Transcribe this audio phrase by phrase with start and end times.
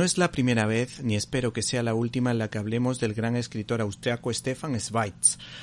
[0.00, 3.00] No es la primera vez, ni espero que sea la última, en la que hablemos
[3.00, 5.12] del gran escritor austriaco Stefan Zweig,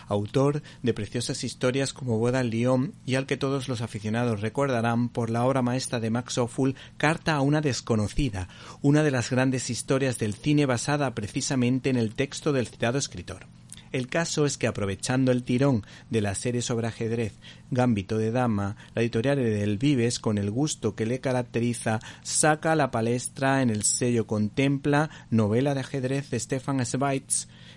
[0.08, 5.10] autor de preciosas historias como Boda en Lyon y al que todos los aficionados recordarán
[5.10, 8.48] por la obra maestra de Max Ophüls, Carta a una desconocida,
[8.84, 13.48] una de las grandes historias del cine basada precisamente en el texto del citado escritor.
[13.92, 17.34] El caso es que aprovechando el tirón de la serie sobre ajedrez
[17.72, 22.76] Gambito de Dama, la editorial del Vives, con el gusto que le caracteriza, saca a
[22.76, 27.26] la palestra en el sello Contempla novela de ajedrez de Stefan Zweig,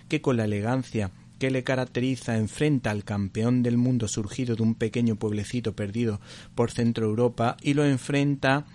[0.07, 4.75] que con la elegancia que le caracteriza enfrenta al campeón del mundo surgido de un
[4.75, 6.21] pequeño pueblecito perdido
[6.53, 8.67] por Centro Europa y lo enfrenta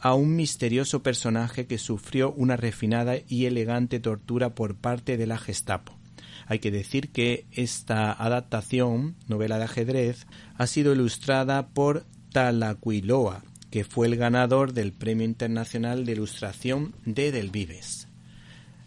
[0.00, 5.36] a un misterioso personaje que sufrió una refinada y elegante tortura por parte de la
[5.36, 6.03] Gestapo.
[6.46, 13.84] Hay que decir que esta adaptación, novela de ajedrez, ha sido ilustrada por Talaquiloa, que
[13.84, 18.08] fue el ganador del Premio Internacional de Ilustración de Del Vives.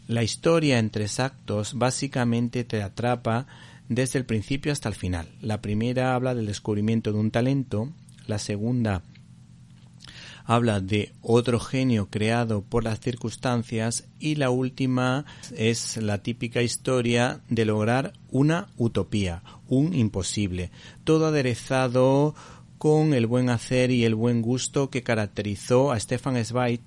[0.08, 3.48] La historia en tres actos básicamente te atrapa
[3.90, 5.28] desde el principio hasta el final.
[5.42, 7.92] La primera habla del descubrimiento de un talento,
[8.26, 9.04] la segunda
[10.48, 15.26] habla de otro genio creado por las circunstancias y la última
[15.56, 20.72] es la típica historia de lograr una utopía, un imposible,
[21.04, 22.34] todo aderezado
[22.78, 26.82] con el buen hacer y el buen gusto que caracterizó a Stefan Zweig,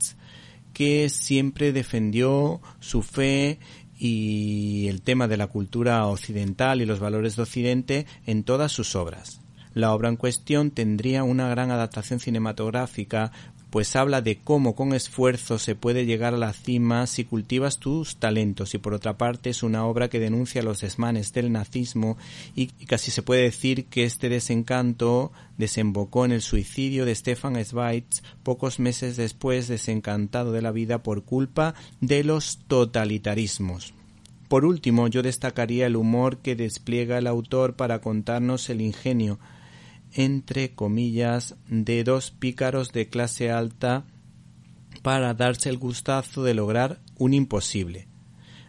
[0.72, 3.58] que siempre defendió su fe
[3.98, 8.96] y el tema de la cultura occidental y los valores de Occidente en todas sus
[8.96, 9.39] obras.
[9.72, 13.30] La obra en cuestión tendría una gran adaptación cinematográfica,
[13.70, 18.16] pues habla de cómo con esfuerzo se puede llegar a la cima si cultivas tus
[18.16, 22.18] talentos y por otra parte es una obra que denuncia los desmanes del nazismo
[22.56, 28.06] y casi se puede decir que este desencanto desembocó en el suicidio de Stefan Zweig
[28.42, 33.94] pocos meses después desencantado de la vida por culpa de los totalitarismos.
[34.48, 39.38] Por último, yo destacaría el humor que despliega el autor para contarnos el ingenio
[40.12, 44.04] entre comillas, de dos pícaros de clase alta
[45.02, 48.08] para darse el gustazo de lograr un imposible.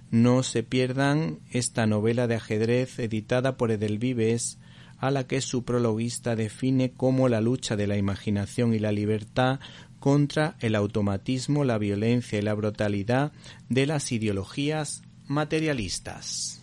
[0.09, 4.59] No se pierdan esta novela de ajedrez editada por Edelvives,
[4.97, 9.59] a la que su prologuista define como la lucha de la imaginación y la libertad
[9.99, 13.31] contra el automatismo, la violencia y la brutalidad
[13.69, 16.61] de las ideologías materialistas.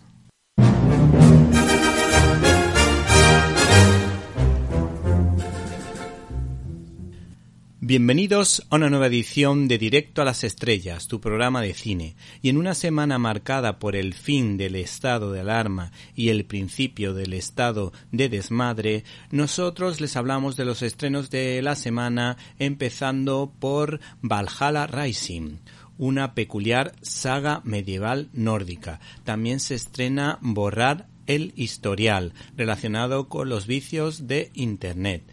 [7.89, 12.15] Bienvenidos a una nueva edición de Directo a las Estrellas, tu programa de cine.
[12.43, 17.15] Y en una semana marcada por el fin del estado de alarma y el principio
[17.15, 23.99] del estado de desmadre, nosotros les hablamos de los estrenos de la semana, empezando por
[24.21, 25.57] Valhalla Rising
[25.97, 28.99] una peculiar saga medieval nórdica.
[29.23, 35.23] También se estrena Borrar el historial, relacionado con los vicios de Internet.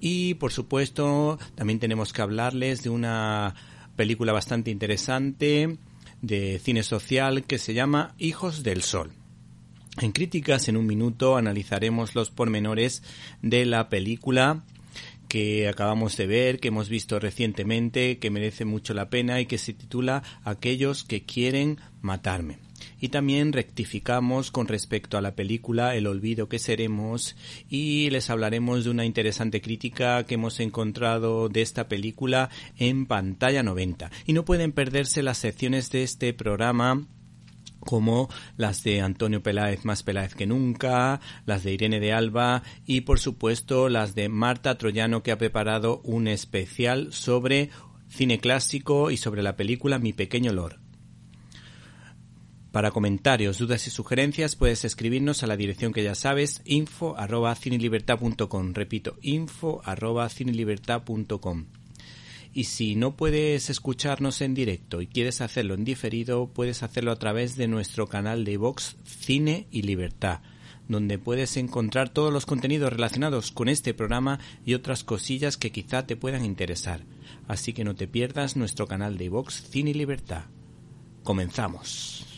[0.00, 3.54] Y por supuesto, también tenemos que hablarles de una
[3.96, 5.76] película bastante interesante
[6.22, 9.12] de cine social que se llama Hijos del Sol.
[10.00, 13.02] En críticas, en un minuto, analizaremos los pormenores
[13.42, 14.64] de la película
[15.28, 19.58] que acabamos de ver, que hemos visto recientemente, que merece mucho la pena y que
[19.58, 22.67] se titula Aquellos que quieren matarme
[23.00, 27.36] y también rectificamos con respecto a la película El olvido que seremos
[27.68, 33.62] y les hablaremos de una interesante crítica que hemos encontrado de esta película en pantalla
[33.62, 37.06] 90 y no pueden perderse las secciones de este programa
[37.80, 43.02] como las de Antonio Peláez más Peláez que nunca, las de Irene de Alba y
[43.02, 47.70] por supuesto las de Marta Troyano que ha preparado un especial sobre
[48.08, 50.87] cine clásico y sobre la película Mi pequeño Lord.
[52.78, 57.58] Para comentarios, dudas y sugerencias puedes escribirnos a la dirección que ya sabes, info arroba
[58.72, 60.28] Repito, info arroba
[62.52, 67.18] y si no puedes escucharnos en directo y quieres hacerlo en diferido, puedes hacerlo a
[67.18, 70.42] través de nuestro canal de iVox Cine y Libertad,
[70.86, 76.06] donde puedes encontrar todos los contenidos relacionados con este programa y otras cosillas que quizá
[76.06, 77.00] te puedan interesar.
[77.48, 80.44] Así que no te pierdas nuestro canal de iVox Cine y Libertad.
[81.24, 82.37] Comenzamos.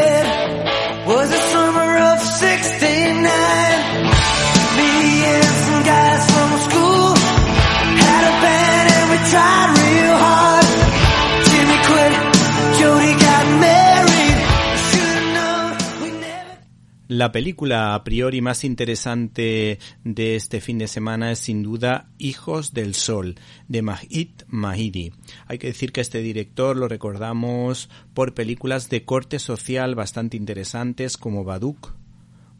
[17.21, 22.73] La película a priori más interesante de este fin de semana es sin duda Hijos
[22.73, 23.35] del Sol,
[23.67, 25.13] de Mahit Mahidi.
[25.45, 31.15] Hay que decir que este director lo recordamos por películas de corte social bastante interesantes
[31.15, 31.93] como Baduk,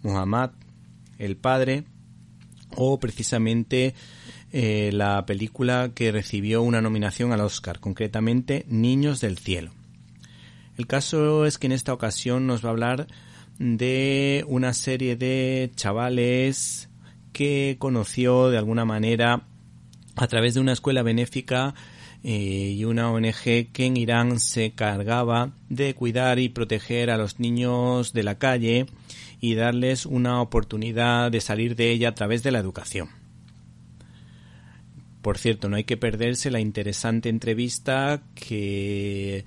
[0.03, 0.51] Muhammad,
[1.17, 1.85] El Padre
[2.75, 3.95] o precisamente
[4.51, 9.71] eh, la película que recibió una nominación al Oscar, concretamente Niños del Cielo.
[10.77, 13.07] El caso es que en esta ocasión nos va a hablar
[13.61, 16.89] de una serie de chavales
[17.31, 19.43] que conoció de alguna manera
[20.15, 21.75] a través de una escuela benéfica
[22.23, 27.39] eh, y una ONG que en Irán se cargaba de cuidar y proteger a los
[27.39, 28.87] niños de la calle
[29.39, 33.09] y darles una oportunidad de salir de ella a través de la educación.
[35.21, 39.45] Por cierto, no hay que perderse la interesante entrevista que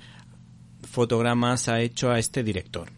[0.82, 2.92] Fotogramas ha hecho a este director.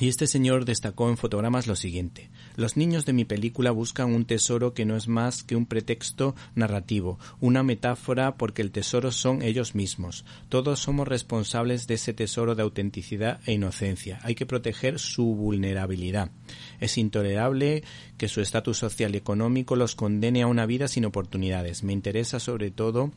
[0.00, 2.30] Y este señor destacó en fotogramas lo siguiente.
[2.58, 6.34] Los niños de mi película buscan un tesoro que no es más que un pretexto
[6.56, 10.24] narrativo, una metáfora porque el tesoro son ellos mismos.
[10.48, 14.18] Todos somos responsables de ese tesoro de autenticidad e inocencia.
[14.24, 16.32] Hay que proteger su vulnerabilidad.
[16.80, 17.84] Es intolerable
[18.16, 21.84] que su estatus social y económico los condene a una vida sin oportunidades.
[21.84, 23.12] Me interesa sobre todo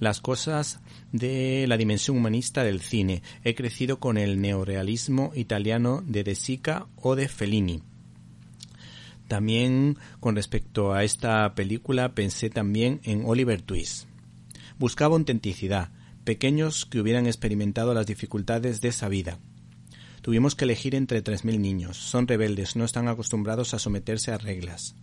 [0.00, 0.80] las cosas
[1.12, 3.22] de la dimensión humanista del cine.
[3.44, 7.82] He crecido con el neorealismo italiano de De Sica o de Fellini
[9.30, 14.08] también con respecto a esta película pensé también en Oliver Twist.
[14.76, 15.92] Buscaba autenticidad,
[16.24, 19.38] pequeños que hubieran experimentado las dificultades de esa vida.
[20.20, 21.96] Tuvimos que elegir entre tres mil niños.
[21.96, 24.96] Son rebeldes, no están acostumbrados a someterse a reglas.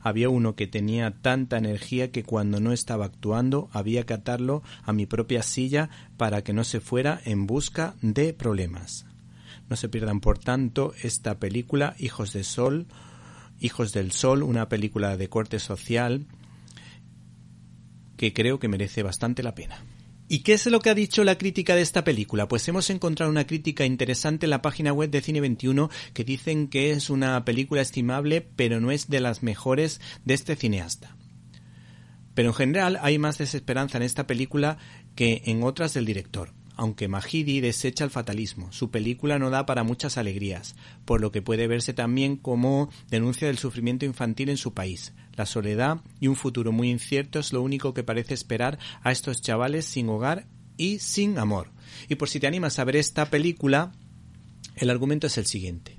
[0.00, 4.94] Había uno que tenía tanta energía que cuando no estaba actuando había que atarlo a
[4.94, 9.04] mi propia silla para que no se fuera en busca de problemas.
[9.68, 12.86] No se pierdan, por tanto, esta película Hijos de Sol
[13.60, 16.26] Hijos del Sol, una película de corte social
[18.16, 19.82] que creo que merece bastante la pena.
[20.28, 22.46] ¿Y qué es lo que ha dicho la crítica de esta película?
[22.46, 26.68] Pues hemos encontrado una crítica interesante en la página web de Cine 21 que dicen
[26.68, 31.16] que es una película estimable, pero no es de las mejores de este cineasta.
[32.34, 34.78] Pero en general hay más desesperanza en esta película
[35.16, 38.72] que en otras del director aunque Mahidi desecha el fatalismo.
[38.72, 43.48] Su película no da para muchas alegrías, por lo que puede verse también como denuncia
[43.48, 45.12] del sufrimiento infantil en su país.
[45.34, 49.42] La soledad y un futuro muy incierto es lo único que parece esperar a estos
[49.42, 50.46] chavales sin hogar
[50.78, 51.70] y sin amor.
[52.08, 53.92] Y por si te animas a ver esta película,
[54.74, 55.98] el argumento es el siguiente.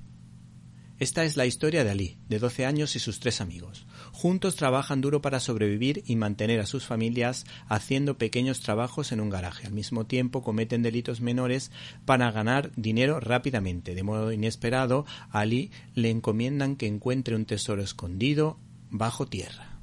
[0.97, 3.85] Esta es la historia de Ali, de 12 años y sus tres amigos.
[4.21, 9.31] Juntos trabajan duro para sobrevivir y mantener a sus familias haciendo pequeños trabajos en un
[9.31, 9.65] garaje.
[9.65, 11.71] Al mismo tiempo cometen delitos menores
[12.05, 13.95] para ganar dinero rápidamente.
[13.95, 18.59] De modo inesperado, a Ali le encomiendan que encuentre un tesoro escondido
[18.91, 19.79] bajo tierra.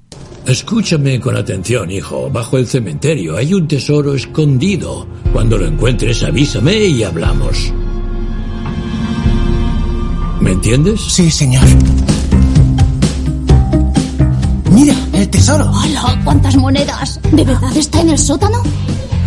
[0.47, 2.29] Escúchame con atención, hijo.
[2.29, 5.05] Bajo el cementerio hay un tesoro escondido.
[5.33, 7.73] Cuando lo encuentres, avísame y hablamos.
[10.39, 11.01] ¿Me entiendes?
[11.01, 11.67] Sí, señor.
[15.19, 15.69] El tesoro.
[15.69, 16.19] ¡Hola!
[16.23, 17.19] ¿Cuántas monedas?
[17.31, 18.63] ¿De verdad está en el sótano?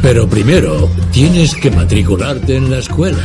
[0.01, 3.23] Pero primero, tienes que matricularte en la escuela.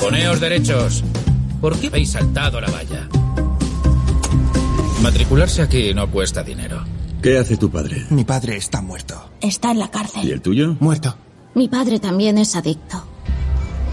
[0.00, 1.04] Poneos derechos.
[1.60, 3.08] ¿Por qué habéis saltado la valla?
[5.02, 6.82] Matricularse aquí no cuesta dinero.
[7.22, 8.04] ¿Qué hace tu padre?
[8.10, 9.30] Mi padre está muerto.
[9.40, 10.26] Está en la cárcel.
[10.26, 10.76] ¿Y el tuyo?
[10.80, 11.16] Muerto.
[11.54, 13.04] Mi padre también es adicto.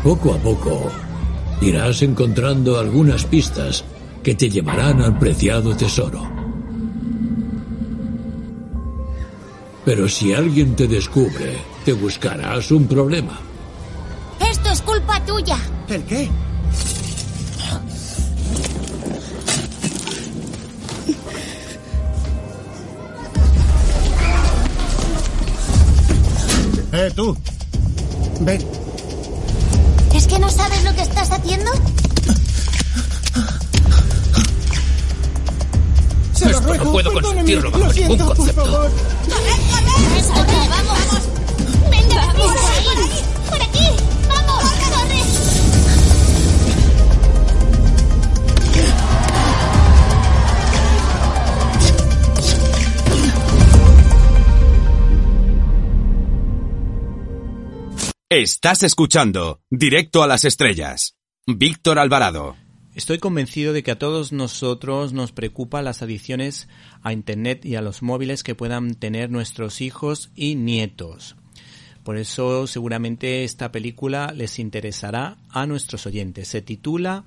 [0.03, 0.91] Poco a poco
[1.61, 3.83] irás encontrando algunas pistas
[4.23, 6.21] que te llevarán al preciado tesoro.
[9.83, 13.39] Pero si alguien te descubre, te buscarás un problema.
[14.39, 15.57] Esto es culpa tuya.
[15.89, 16.29] ¿El qué?
[26.93, 27.35] Eh, tú.
[28.41, 28.61] Ven.
[30.13, 31.71] ¿Es que no sabes lo que estás haciendo?
[36.61, 38.65] No puedo consentirlo bajo siento, por concepto.
[38.65, 38.91] favor.
[40.33, 40.99] ¡Corre, vamos!
[41.89, 43.23] ¡Venga, por ahí!
[43.49, 43.87] ¡Por aquí!
[44.29, 44.63] ¡Vamos!
[44.63, 45.21] ¡Corre!
[58.29, 61.15] Estás escuchando Directo a las Estrellas.
[61.47, 62.55] Víctor Alvarado.
[62.93, 66.67] Estoy convencido de que a todos nosotros nos preocupan las adicciones
[67.03, 71.37] a Internet y a los móviles que puedan tener nuestros hijos y nietos.
[72.03, 76.49] Por eso seguramente esta película les interesará a nuestros oyentes.
[76.49, 77.23] Se titula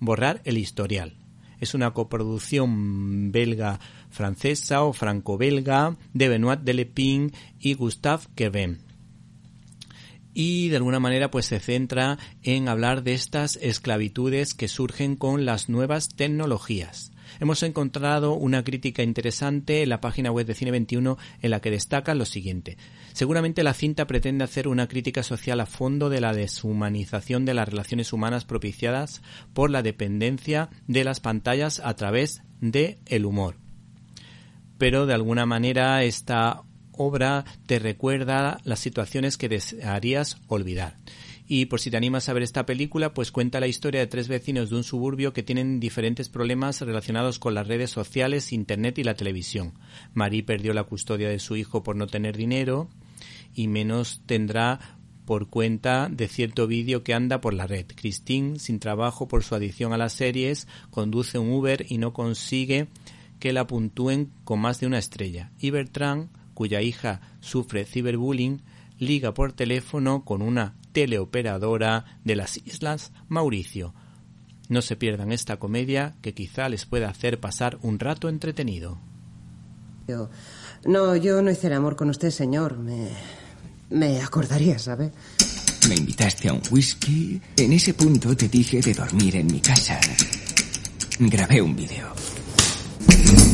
[0.00, 1.14] Borrar el historial.
[1.60, 8.89] Es una coproducción belga-francesa o franco-belga de Benoit Delepin y Gustave Quevin
[10.34, 15.44] y de alguna manera pues se centra en hablar de estas esclavitudes que surgen con
[15.44, 17.12] las nuevas tecnologías.
[17.38, 21.70] Hemos encontrado una crítica interesante en la página web de Cine 21 en la que
[21.70, 22.76] destaca lo siguiente.
[23.12, 27.68] Seguramente la cinta pretende hacer una crítica social a fondo de la deshumanización de las
[27.68, 29.22] relaciones humanas propiciadas
[29.52, 33.56] por la dependencia de las pantallas a través de el humor.
[34.78, 36.62] Pero de alguna manera esta
[37.00, 40.98] obra te recuerda las situaciones que desearías olvidar.
[41.48, 44.28] Y por si te animas a ver esta película, pues cuenta la historia de tres
[44.28, 49.04] vecinos de un suburbio que tienen diferentes problemas relacionados con las redes sociales, internet y
[49.04, 49.72] la televisión.
[50.14, 52.88] Marie perdió la custodia de su hijo por no tener dinero
[53.54, 57.86] y menos tendrá por cuenta de cierto vídeo que anda por la red.
[57.96, 62.88] Christine, sin trabajo por su adicción a las series, conduce un Uber y no consigue
[63.40, 65.50] que la puntúen con más de una estrella.
[65.58, 66.28] Y Bertrand,
[66.60, 68.60] cuya hija sufre ciberbullying,
[68.98, 73.94] liga por teléfono con una teleoperadora de las Islas Mauricio.
[74.68, 78.98] No se pierdan esta comedia que quizá les pueda hacer pasar un rato entretenido.
[80.06, 80.28] Yo-
[80.84, 82.76] No, yo no hice el amor con usted, señor.
[82.78, 83.08] Me,
[83.88, 85.12] me acordaría, ¿sabe?
[85.88, 87.40] Me invitaste a un whisky.
[87.56, 89.98] En ese punto te dije de dormir en mi casa.
[91.18, 92.06] Grabé un vídeo.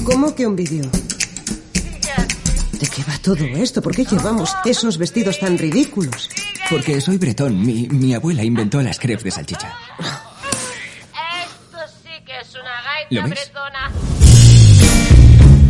[0.05, 0.91] ¿Cómo que un vídeo?
[2.79, 3.81] ¿De qué va todo esto?
[3.81, 6.29] ¿Por qué llevamos esos vestidos tan ridículos?
[6.69, 7.59] Porque soy bretón.
[7.65, 9.73] Mi, mi abuela inventó las crepes de salchicha.
[9.99, 13.51] Esto sí que es una ¿Lo gaita ves?
[13.53, 13.93] bretona.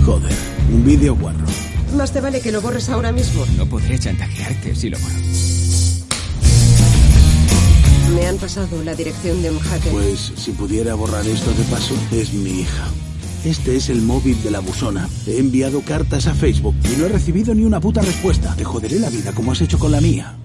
[0.05, 0.33] Joder,
[0.73, 1.47] un vídeo guarro.
[1.95, 3.47] Más te vale que lo borres ahora mismo.
[3.57, 5.15] No podré chantajearte si lo borro.
[8.15, 9.93] Me han pasado la dirección de un hacker.
[9.93, 12.85] Pues si pudiera borrar esto de paso, es mi hija.
[13.45, 15.09] Este es el móvil de la buzona.
[15.27, 18.55] He enviado cartas a Facebook y no he recibido ni una puta respuesta.
[18.57, 20.37] Te joderé la vida como has hecho con la mía.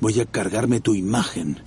[0.00, 1.60] Voy a cargarme tu imagen.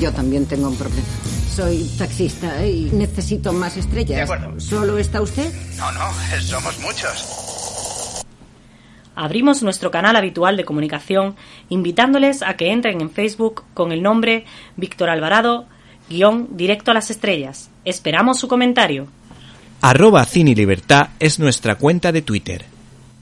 [0.00, 1.06] Yo también tengo un problema.
[1.54, 4.16] Soy taxista y necesito más estrellas.
[4.16, 4.60] De acuerdo.
[4.60, 5.52] ¿Solo está usted?
[5.76, 6.00] No, no,
[6.40, 8.24] somos muchos.
[9.16, 11.36] Abrimos nuestro canal habitual de comunicación
[11.68, 14.46] invitándoles a que entren en Facebook con el nombre
[14.76, 15.66] Víctor Alvarado,
[16.10, 17.70] guion directo a las estrellas.
[17.84, 19.06] Esperamos su comentario.
[19.80, 22.66] Arroba Cine Libertad es nuestra cuenta de Twitter.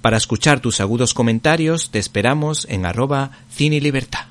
[0.03, 4.27] Para escuchar tus agudos comentarios te esperamos en arroba Cine Libertad.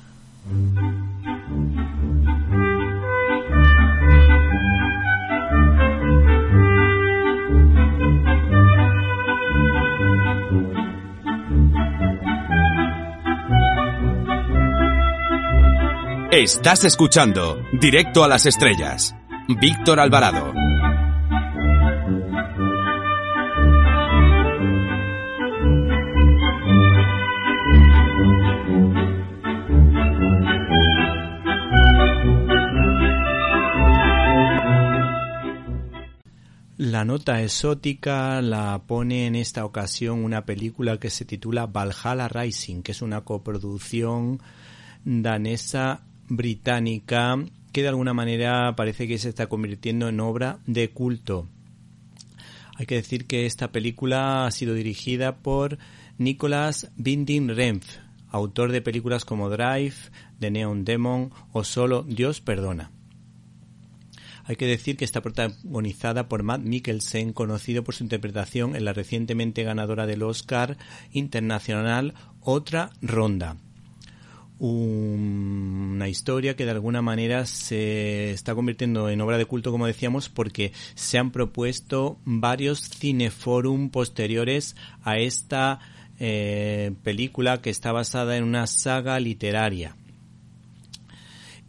[16.30, 19.14] Estás escuchando Directo a las Estrellas.
[19.58, 20.52] Víctor Alvarado.
[36.76, 42.82] La nota exótica la pone en esta ocasión una película que se titula Valhalla Rising,
[42.82, 44.42] que es una coproducción
[45.06, 47.38] danesa británica
[47.72, 51.48] que de alguna manera parece que se está convirtiendo en obra de culto.
[52.76, 55.78] Hay que decir que esta película ha sido dirigida por
[56.16, 57.80] Nicolas Winding Refn,
[58.30, 59.96] autor de películas como Drive,
[60.38, 62.90] The Neon Demon o solo Dios perdona.
[64.44, 68.94] Hay que decir que está protagonizada por Matt Mikkelsen, conocido por su interpretación en la
[68.94, 70.78] recientemente ganadora del Oscar
[71.12, 73.58] Internacional Otra Ronda.
[74.60, 80.28] Una historia que de alguna manera se está convirtiendo en obra de culto, como decíamos,
[80.28, 85.78] porque se han propuesto varios cineforum posteriores a esta
[86.18, 89.96] eh, película que está basada en una saga literaria.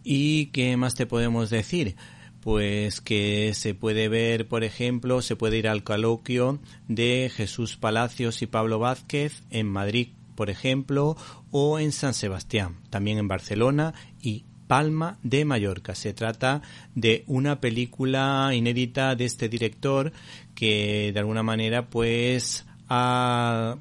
[0.03, 1.95] ¿Y qué más te podemos decir?
[2.41, 8.41] pues que se puede ver, por ejemplo, se puede ir al coloquio de Jesús Palacios
[8.41, 11.17] y Pablo Vázquez en Madrid, por ejemplo,
[11.51, 15.95] o en San Sebastián, también en Barcelona y Palma de Mallorca.
[15.95, 16.61] Se trata
[16.95, 20.13] de una película inédita de este director
[20.55, 23.75] que de alguna manera pues ha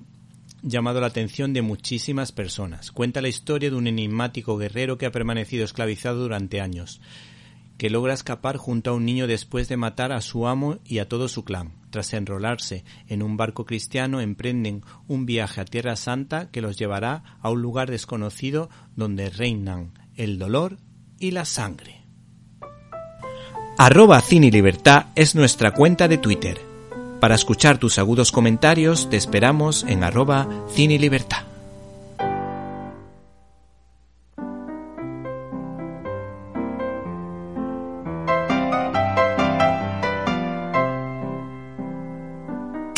[0.60, 2.90] llamado la atención de muchísimas personas.
[2.90, 7.00] Cuenta la historia de un enigmático guerrero que ha permanecido esclavizado durante años
[7.78, 11.08] que logra escapar junto a un niño después de matar a su amo y a
[11.08, 11.72] todo su clan.
[11.90, 17.38] Tras enrolarse en un barco cristiano, emprenden un viaje a Tierra Santa que los llevará
[17.40, 20.78] a un lugar desconocido donde reinan el dolor
[21.18, 22.02] y la sangre.
[23.78, 26.60] Arroba Cine Libertad es nuestra cuenta de Twitter.
[27.20, 31.47] Para escuchar tus agudos comentarios te esperamos en arroba Cine Libertad.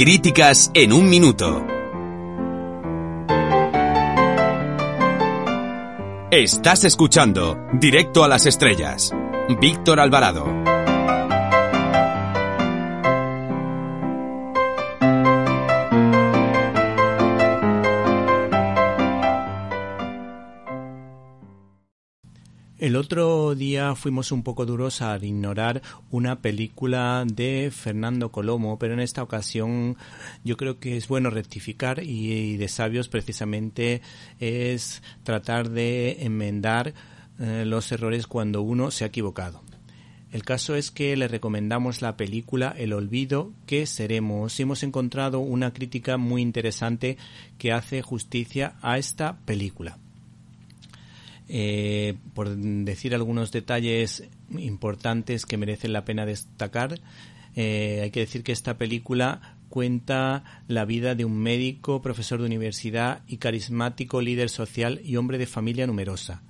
[0.03, 1.63] Críticas en un minuto.
[6.31, 9.13] Estás escuchando Directo a las Estrellas.
[9.61, 10.60] Víctor Alvarado.
[22.81, 28.95] El otro día fuimos un poco duros al ignorar una película de Fernando Colomo, pero
[28.95, 29.99] en esta ocasión
[30.45, 34.01] yo creo que es bueno rectificar y, de sabios precisamente
[34.39, 36.95] es tratar de enmendar
[37.39, 39.61] eh, los errores cuando uno se ha equivocado.
[40.33, 45.41] El caso es que le recomendamos la película El olvido que seremos y hemos encontrado
[45.41, 47.19] una crítica muy interesante
[47.59, 49.99] que hace justicia a esta película.
[51.53, 54.23] Eh, por decir algunos detalles
[54.57, 57.01] importantes que merecen la pena destacar,
[57.57, 62.47] eh, hay que decir que esta película cuenta la vida de un médico, profesor de
[62.47, 66.43] universidad y carismático líder social y hombre de familia numerosa,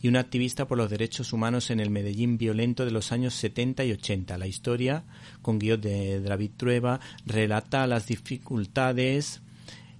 [0.00, 3.84] y un activista por los derechos humanos en el Medellín violento de los años 70
[3.84, 4.38] y 80.
[4.38, 5.04] La historia,
[5.42, 9.42] con guion de David Trueba, relata las dificultades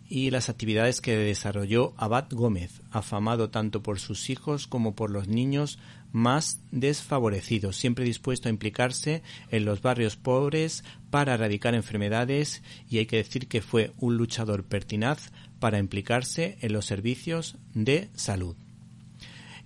[0.09, 5.29] y las actividades que desarrolló Abad Gómez, afamado tanto por sus hijos como por los
[5.29, 5.79] niños
[6.13, 13.07] más desfavorecidos, siempre dispuesto a implicarse en los barrios pobres para erradicar enfermedades y hay
[13.07, 18.57] que decir que fue un luchador pertinaz para implicarse en los servicios de salud.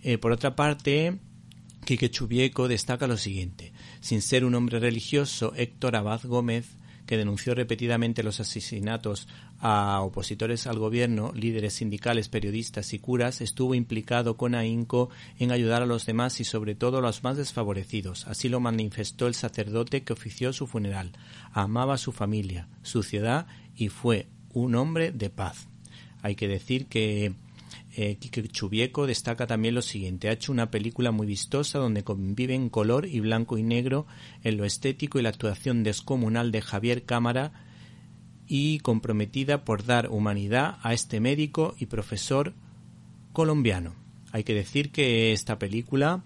[0.02, 1.18] Eh, por otra parte,
[1.84, 3.72] Quique Chubieco destaca lo siguiente.
[4.00, 6.76] Sin ser un hombre religioso, Héctor Abad Gómez
[7.10, 9.26] que denunció repetidamente los asesinatos
[9.58, 15.82] a opositores al gobierno, líderes sindicales, periodistas y curas, estuvo implicado con ahínco en ayudar
[15.82, 18.28] a los demás y sobre todo a los más desfavorecidos.
[18.28, 21.10] Así lo manifestó el sacerdote que ofició su funeral.
[21.52, 25.66] Amaba a su familia, su ciudad y fue un hombre de paz.
[26.22, 27.32] Hay que decir que
[27.96, 30.28] eh, Chubieco destaca también lo siguiente.
[30.28, 34.06] Ha hecho una película muy vistosa donde conviven color y blanco y negro
[34.42, 37.52] en lo estético y la actuación descomunal de Javier Cámara
[38.46, 42.54] y comprometida por dar humanidad a este médico y profesor
[43.32, 43.94] colombiano.
[44.32, 46.24] Hay que decir que esta película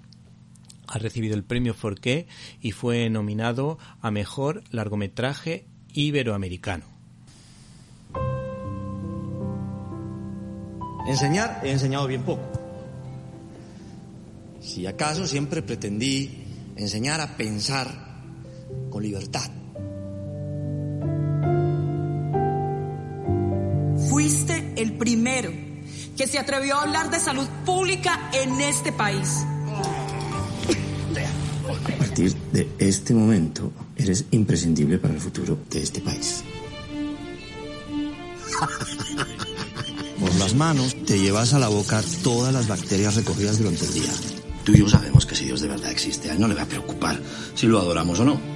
[0.87, 2.27] ha recibido el premio Forqué
[2.61, 6.94] y fue nominado a mejor largometraje iberoamericano.
[11.07, 12.43] Enseñar he enseñado bien poco.
[14.61, 16.45] Si acaso siempre pretendí
[16.77, 17.89] enseñar a pensar
[18.91, 19.51] con libertad.
[24.09, 25.51] Fuiste el primero
[26.17, 29.45] que se atrevió a hablar de salud pública en este país.
[31.67, 36.43] A partir de este momento, eres imprescindible para el futuro de este país.
[40.45, 44.13] Las manos te llevas a la boca todas las bacterias recogidas durante el día.
[44.63, 46.65] Tú y yo sabemos que si Dios de verdad existe, a él no le va
[46.65, 47.19] a preocupar
[47.55, 48.54] si lo adoramos o no.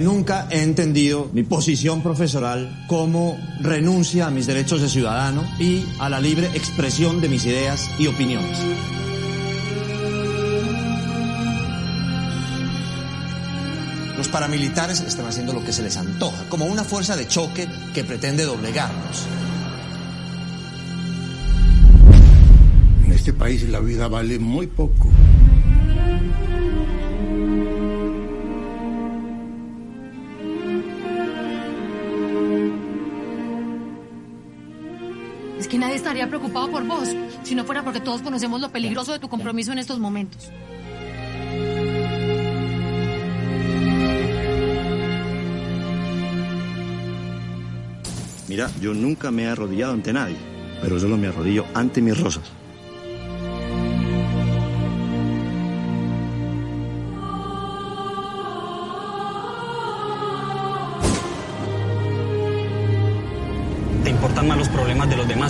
[0.00, 6.08] Nunca he entendido mi posición profesoral como renuncia a mis derechos de ciudadano y a
[6.08, 8.58] la libre expresión de mis ideas y opiniones.
[14.16, 18.04] Los paramilitares están haciendo lo que se les antoja, como una fuerza de choque que
[18.04, 19.26] pretende doblegarnos.
[23.06, 25.10] En este país la vida vale muy poco.
[35.70, 37.08] Que nadie estaría preocupado por vos,
[37.44, 40.50] si no fuera porque todos conocemos lo peligroso de tu compromiso en estos momentos.
[48.48, 50.36] Mira, yo nunca me he arrodillado ante nadie,
[50.82, 52.42] pero solo me arrodillo ante mis rosas.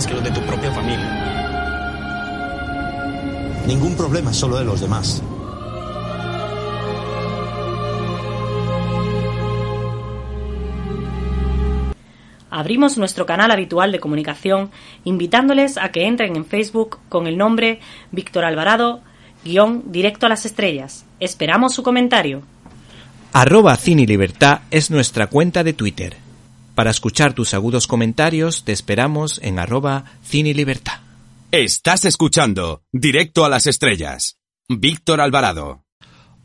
[0.07, 1.27] Que los de tu propia familia.
[3.67, 5.21] Ningún problema es solo de los demás.
[12.61, 14.69] abrimos nuestro canal habitual de comunicación
[15.03, 17.79] invitándoles a que entren en Facebook con el nombre
[18.11, 19.01] Víctor Alvarado,
[19.43, 21.05] guion directo a las estrellas.
[21.19, 22.43] Esperamos su comentario.
[23.33, 26.20] Arroba Cine Libertad es nuestra cuenta de Twitter.
[26.75, 31.01] Para escuchar tus agudos comentarios te esperamos en arroba Cine Libertad.
[31.51, 34.37] Estás escuchando Directo a las Estrellas.
[34.69, 35.83] Víctor Alvarado.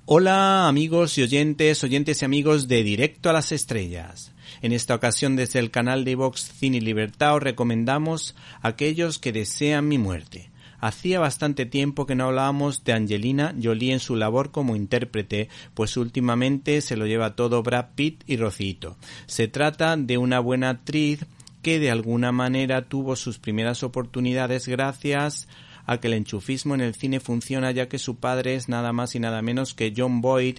[0.04, 4.32] Hola amigos y oyentes, oyentes y amigos de Directo a las Estrellas.
[4.62, 9.86] En esta ocasión desde el canal de Vox Cine Libertad os recomendamos aquellos que desean
[9.86, 10.50] mi muerte.
[10.80, 15.96] Hacía bastante tiempo que no hablábamos de Angelina Jolie en su labor como intérprete, pues
[15.96, 18.96] últimamente se lo lleva todo Brad Pitt y Rocito.
[19.26, 21.26] Se trata de una buena actriz
[21.62, 25.48] que de alguna manera tuvo sus primeras oportunidades gracias
[25.86, 29.14] a que el enchufismo en el cine funciona ya que su padre es nada más
[29.14, 30.58] y nada menos que John Boyd,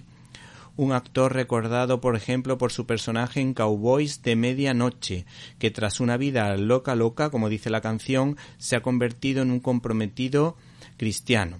[0.77, 5.25] un actor recordado por ejemplo por su personaje en Cowboys de Medianoche,
[5.59, 9.59] que tras una vida loca loca, como dice la canción, se ha convertido en un
[9.59, 10.55] comprometido
[10.95, 11.59] cristiano.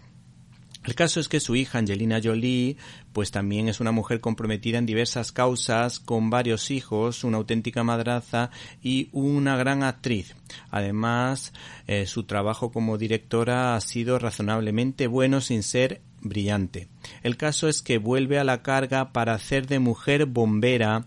[0.88, 2.77] El caso es que su hija Angelina Jolie,
[3.12, 8.51] pues también es una mujer comprometida en diversas causas, con varios hijos, una auténtica madraza
[8.82, 10.34] y una gran actriz.
[10.71, 11.51] Además,
[11.88, 16.87] eh, su trabajo como directora ha sido razonablemente bueno sin ser brillante.
[17.23, 21.05] El caso es que vuelve a la carga para hacer de mujer bombera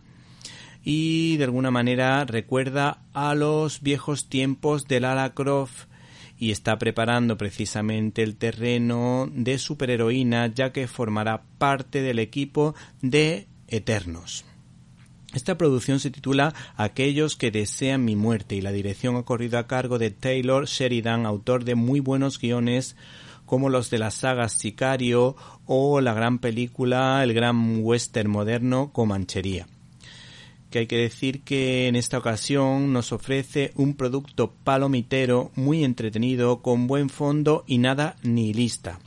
[0.82, 5.86] y de alguna manera recuerda a los viejos tiempos de Lara Croft
[6.38, 13.46] y está preparando precisamente el terreno de superheroína ya que formará parte del equipo de
[13.68, 14.44] Eternos.
[15.34, 19.68] Esta producción se titula Aquellos que desean mi muerte y la dirección ha corrido a
[19.68, 22.96] cargo de Taylor Sheridan, autor de muy buenos guiones
[23.50, 25.34] como los de las sagas Sicario
[25.66, 29.66] o la gran película El gran western moderno Comanchería
[30.70, 36.62] que hay que decir que en esta ocasión nos ofrece un producto palomitero muy entretenido
[36.62, 39.00] con buen fondo y nada nihilista.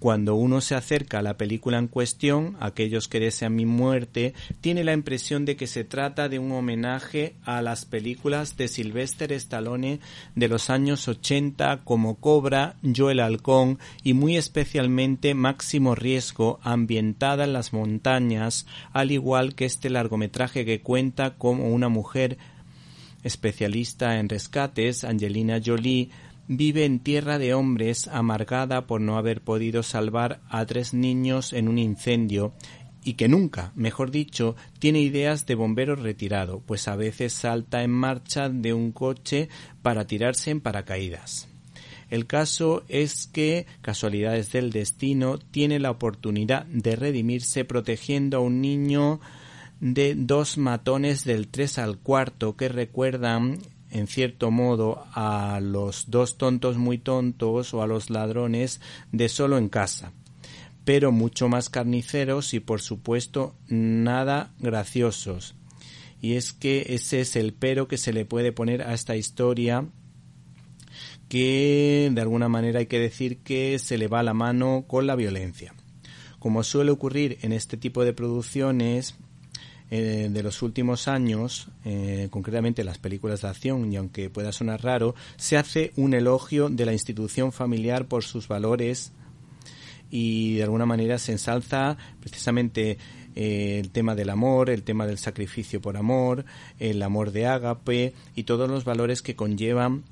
[0.00, 4.32] Cuando uno se acerca a la película en cuestión, aquellos que desean mi muerte,
[4.62, 9.30] tiene la impresión de que se trata de un homenaje a las películas de Sylvester
[9.32, 10.00] Stallone
[10.34, 17.44] de los años 80 como Cobra, Yo el Halcón y muy especialmente Máximo Riesgo, ambientada
[17.44, 22.38] en las montañas, al igual que este largometraje que cuenta como una mujer
[23.22, 26.08] especialista en rescates, Angelina Jolie,
[26.52, 31.68] vive en tierra de hombres amargada por no haber podido salvar a tres niños en
[31.68, 32.52] un incendio
[33.04, 37.92] y que nunca, mejor dicho, tiene ideas de bombero retirado, pues a veces salta en
[37.92, 39.48] marcha de un coche
[39.80, 41.48] para tirarse en paracaídas.
[42.10, 48.60] El caso es que, casualidades del destino, tiene la oportunidad de redimirse protegiendo a un
[48.60, 49.20] niño
[49.78, 53.60] de dos matones del tres al cuarto que recuerdan
[53.90, 58.80] en cierto modo a los dos tontos muy tontos o a los ladrones
[59.12, 60.12] de solo en casa
[60.84, 65.54] pero mucho más carniceros y por supuesto nada graciosos
[66.20, 69.86] y es que ese es el pero que se le puede poner a esta historia
[71.30, 75.14] que de alguna manera hay que decir que se le va la mano con la
[75.14, 75.72] violencia.
[76.40, 79.14] Como suele ocurrir en este tipo de producciones,
[79.92, 84.84] eh, de los últimos años, eh, concretamente las películas de acción, y aunque pueda sonar
[84.84, 89.10] raro, se hace un elogio de la institución familiar por sus valores
[90.08, 92.98] y de alguna manera se ensalza precisamente
[93.34, 96.44] eh, el tema del amor, el tema del sacrificio por amor,
[96.78, 100.04] el amor de ágape y todos los valores que conllevan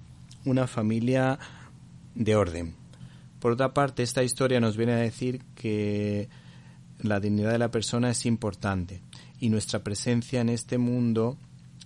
[0.45, 1.39] una familia
[2.17, 2.75] de orden.
[3.39, 6.29] Por otra parte, esta historia nos viene a decir que
[7.01, 9.03] la dignidad de la persona es importante
[9.41, 11.37] y nuestra presencia en este mundo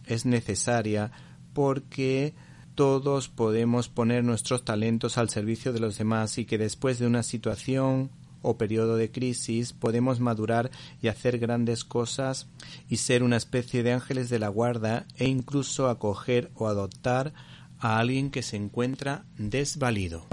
[0.07, 1.11] es necesaria
[1.53, 2.35] porque
[2.75, 7.23] todos podemos poner nuestros talentos al servicio de los demás y que después de una
[7.23, 8.11] situación
[8.41, 12.49] o periodo de crisis podemos madurar y hacer grandes cosas
[12.89, 17.33] y ser una especie de ángeles de la guarda e incluso acoger o adoptar
[17.79, 20.27] a alguien que se encuentra desvalido.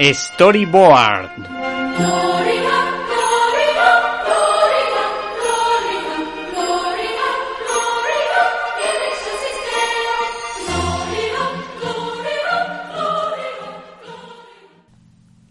[0.00, 1.28] Storyboard.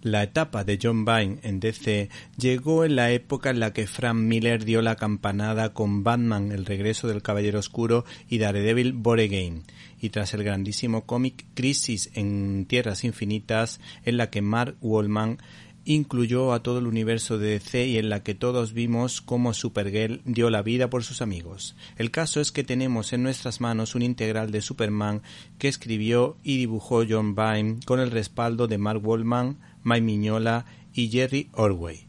[0.02, 4.16] La etapa de John Byrne en DC llegó en la época en la que Frank
[4.16, 9.64] Miller dio la campanada con Batman, El regreso del Caballero Oscuro y Daredevil Born
[10.02, 15.38] y tras el grandísimo cómic Crisis en Tierras Infinitas, en la que Mark Wallman
[15.86, 20.22] incluyó a todo el universo de DC y en la que todos vimos cómo Supergirl
[20.26, 21.76] dio la vida por sus amigos.
[21.98, 25.22] El caso es que tenemos en nuestras manos un integral de Superman
[25.58, 31.10] que escribió y dibujó John Byrne con el respaldo de Mark Wallman, Mike Miñola y
[31.10, 32.08] Jerry Orway.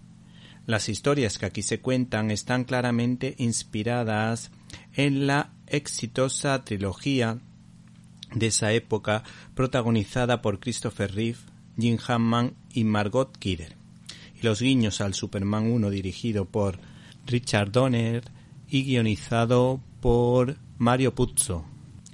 [0.66, 4.50] Las historias que aquí se cuentan están claramente inspiradas
[4.94, 7.38] en la exitosa trilogía
[8.34, 11.38] de esa época protagonizada por Christopher Reeve,
[11.78, 13.76] Jim Hammond y Margot Kidder,
[14.40, 16.78] y los guiños al Superman 1 dirigido por
[17.26, 18.24] Richard Donner
[18.68, 21.64] y guionizado por Mario Puzo,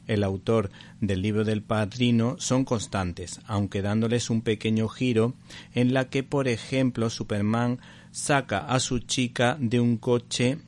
[0.07, 5.35] el autor del libro del padrino, son constantes, aunque dándoles un pequeño giro
[5.75, 10.59] en la que, por ejemplo, Superman saca a su chica de un coche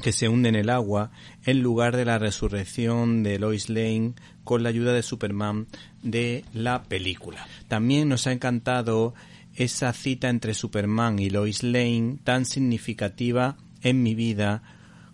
[0.00, 1.10] que se hunde en el agua
[1.44, 5.66] en lugar de la resurrección de Lois Lane con la ayuda de Superman
[6.02, 7.46] de la película.
[7.68, 9.14] También nos ha encantado
[9.54, 14.62] esa cita entre Superman y Lois Lane tan significativa en mi vida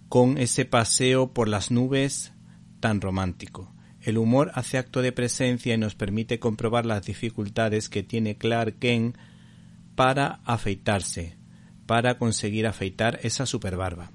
[0.08, 2.32] con ese paseo por las nubes
[2.80, 3.72] tan romántico.
[4.02, 8.78] El humor hace acto de presencia y nos permite comprobar las dificultades que tiene Clark
[8.78, 9.16] Kent
[9.94, 11.36] para afeitarse,
[11.86, 14.12] para conseguir afeitar esa superbarba.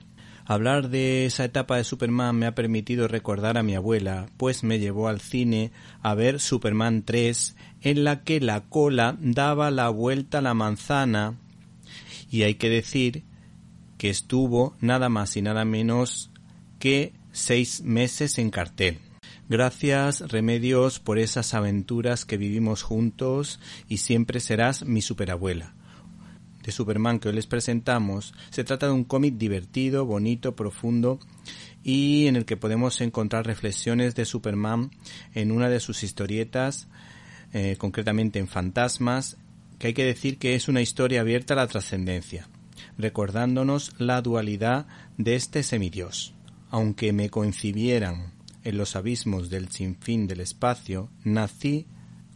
[0.49, 4.79] Hablar de esa etapa de Superman me ha permitido recordar a mi abuela, pues me
[4.79, 10.39] llevó al cine a ver Superman 3, en la que la cola daba la vuelta
[10.39, 11.37] a la manzana,
[12.31, 13.25] y hay que decir
[13.99, 16.31] que estuvo nada más y nada menos
[16.79, 18.97] que seis meses en cartel.
[19.49, 25.75] Gracias, Remedios, por esas aventuras que vivimos juntos y siempre serás mi superabuela.
[26.69, 31.17] De Superman que hoy les presentamos, se trata de un cómic divertido, bonito, profundo
[31.83, 34.91] y en el que podemos encontrar reflexiones de Superman
[35.33, 36.87] en una de sus historietas,
[37.53, 39.37] eh, concretamente en Fantasmas,
[39.79, 42.47] que hay que decir que es una historia abierta a la trascendencia,
[42.99, 44.85] recordándonos la dualidad
[45.17, 46.35] de este semidios.
[46.69, 51.87] Aunque me concibieran en los abismos del sinfín del espacio, nací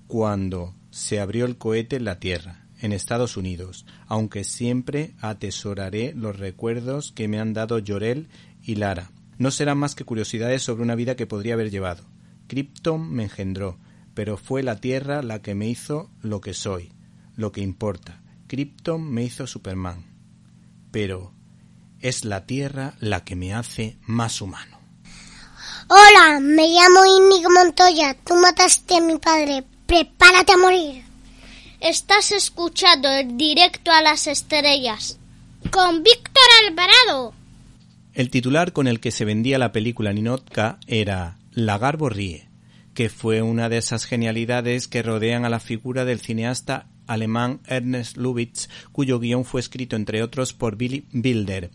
[0.08, 6.38] cuando se abrió el cohete en la Tierra, en Estados Unidos, aunque siempre atesoraré los
[6.38, 8.28] recuerdos que me han dado Llorel
[8.62, 9.10] y Lara.
[9.38, 12.04] No serán más que curiosidades sobre una vida que podría haber llevado.
[12.48, 13.80] Krypton me engendró,
[14.14, 16.92] pero fue la Tierra la que me hizo lo que soy,
[17.38, 18.22] lo que importa.
[18.48, 20.06] Krypton me hizo Superman.
[20.92, 21.34] Pero
[22.02, 24.78] es la tierra la que me hace más humano.
[25.88, 28.14] Hola, me llamo Inigo Montoya.
[28.26, 29.64] Tú mataste a mi padre.
[29.88, 31.13] Prepárate a morir.
[31.84, 35.20] Estás escuchando el directo a las estrellas
[35.70, 37.34] con Víctor Alvarado.
[38.14, 42.48] El titular con el que se vendía la película Ninotka era Lagarbo ríe,
[42.94, 48.18] que fue una de esas genialidades que rodean a la figura del cineasta alemán Ernest
[48.18, 51.72] Lubitsch, cuyo guion fue escrito entre otros por Billy Bilder.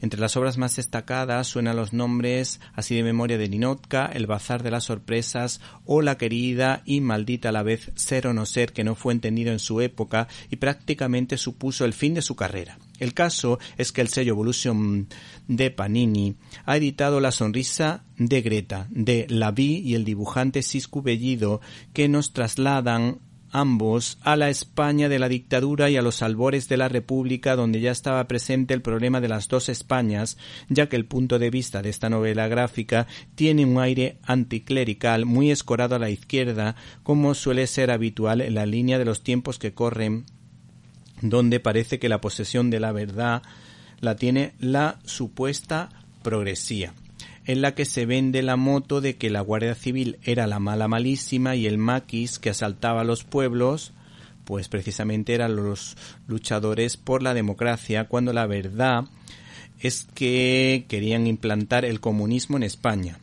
[0.00, 4.62] Entre las obras más destacadas suenan los nombres así de memoria de Ninotka, El Bazar
[4.62, 8.72] de las Sorpresas o La querida y maldita a la vez Ser o no ser
[8.72, 12.78] que no fue entendido en su época y prácticamente supuso el fin de su carrera.
[12.98, 15.08] El caso es que el sello Evolution
[15.48, 21.02] de Panini ha editado La sonrisa de Greta de La Vi y el dibujante Cisco
[21.02, 21.60] Bellido
[21.92, 23.18] que nos trasladan
[23.54, 27.80] ambos a la España de la dictadura y a los albores de la República, donde
[27.80, 30.36] ya estaba presente el problema de las dos Españas,
[30.68, 35.52] ya que el punto de vista de esta novela gráfica tiene un aire anticlerical muy
[35.52, 39.72] escorado a la izquierda, como suele ser habitual en la línea de los tiempos que
[39.72, 40.24] corren,
[41.22, 43.42] donde parece que la posesión de la verdad
[44.00, 45.90] la tiene la supuesta
[46.24, 46.92] progresía
[47.46, 50.88] en la que se vende la moto de que la Guardia Civil era la mala
[50.88, 53.92] malísima y el maquis que asaltaba los pueblos,
[54.44, 59.04] pues precisamente eran los luchadores por la democracia, cuando la verdad
[59.80, 63.18] es que querían implantar el comunismo en España,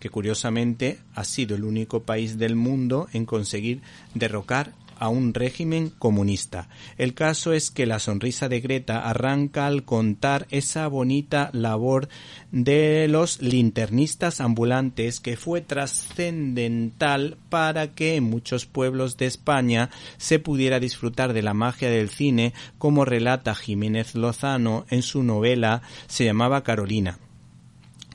[0.00, 3.82] que curiosamente ha sido el único país del mundo en conseguir
[4.14, 6.68] derrocar a un régimen comunista.
[6.98, 12.08] El caso es que la sonrisa de Greta arranca al contar esa bonita labor
[12.52, 20.38] de los linternistas ambulantes que fue trascendental para que en muchos pueblos de España se
[20.38, 26.24] pudiera disfrutar de la magia del cine como relata Jiménez Lozano en su novela se
[26.24, 27.18] llamaba Carolina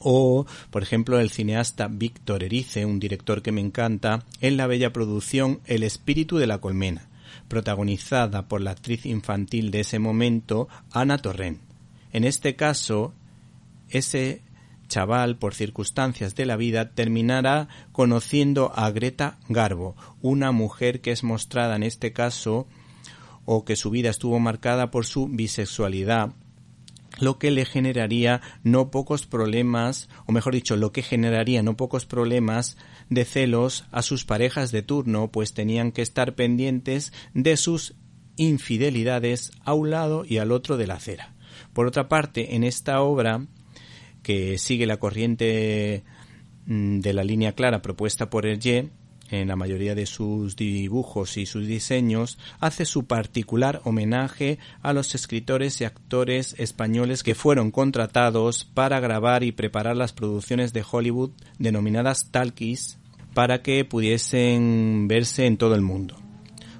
[0.01, 4.93] o, por ejemplo, el cineasta Víctor Erice, un director que me encanta, en la bella
[4.93, 7.09] producción El espíritu de la colmena,
[7.47, 11.59] protagonizada por la actriz infantil de ese momento, Ana Torrent.
[12.13, 13.13] En este caso,
[13.89, 14.41] ese
[14.87, 21.23] chaval, por circunstancias de la vida, terminará conociendo a Greta Garbo, una mujer que es
[21.23, 22.67] mostrada en este caso
[23.45, 26.33] o que su vida estuvo marcada por su bisexualidad
[27.21, 32.05] lo que le generaría no pocos problemas, o mejor dicho, lo que generaría no pocos
[32.05, 32.77] problemas
[33.09, 37.95] de celos a sus parejas de turno, pues tenían que estar pendientes de sus
[38.37, 41.33] infidelidades a un lado y al otro de la acera.
[41.73, 43.45] Por otra parte, en esta obra,
[44.23, 46.03] que sigue la corriente
[46.65, 48.89] mm, de la línea clara propuesta por Hergé,
[49.31, 55.15] en la mayoría de sus dibujos y sus diseños, hace su particular homenaje a los
[55.15, 61.31] escritores y actores españoles que fueron contratados para grabar y preparar las producciones de Hollywood
[61.57, 62.99] denominadas talkies
[63.33, 66.17] para que pudiesen verse en todo el mundo,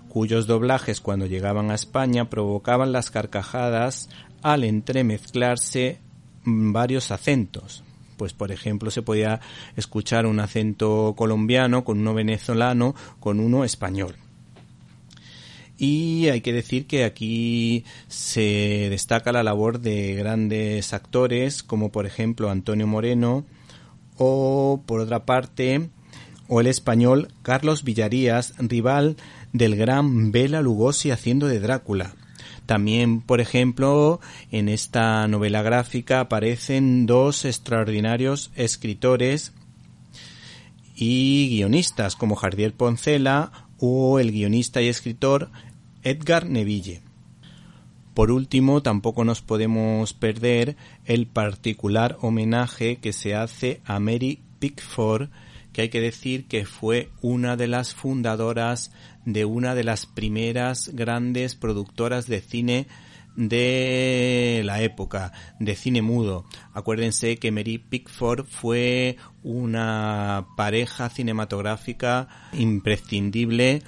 [0.09, 4.09] cuyos doblajes cuando llegaban a España provocaban las carcajadas
[4.41, 5.99] al entremezclarse
[6.43, 7.83] varios acentos,
[8.21, 9.39] pues por ejemplo se podía
[9.75, 14.15] escuchar un acento colombiano con uno venezolano con uno español.
[15.75, 22.05] Y hay que decir que aquí se destaca la labor de grandes actores como por
[22.05, 23.43] ejemplo Antonio Moreno
[24.19, 25.89] o por otra parte
[26.47, 29.15] o el español Carlos Villarías, rival
[29.51, 32.13] del gran Bela Lugosi haciendo de Drácula.
[32.71, 39.51] También, por ejemplo, en esta novela gráfica aparecen dos extraordinarios escritores
[40.95, 45.49] y guionistas como Jardier Poncela o el guionista y escritor
[46.03, 47.01] Edgar Neville.
[48.13, 55.27] Por último, tampoco nos podemos perder el particular homenaje que se hace a Mary Pickford,
[55.73, 58.93] que hay que decir que fue una de las fundadoras
[59.25, 62.87] de una de las primeras grandes productoras de cine
[63.35, 66.45] de la época, de cine mudo.
[66.73, 73.83] Acuérdense que Mary Pickford fue una pareja cinematográfica imprescindible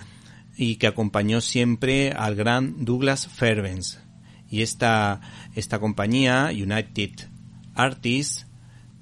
[0.56, 4.02] y que acompañó siempre al gran Douglas Fairbanks.
[4.50, 5.20] Y esta,
[5.56, 7.28] esta compañía, United
[7.74, 8.46] Artists,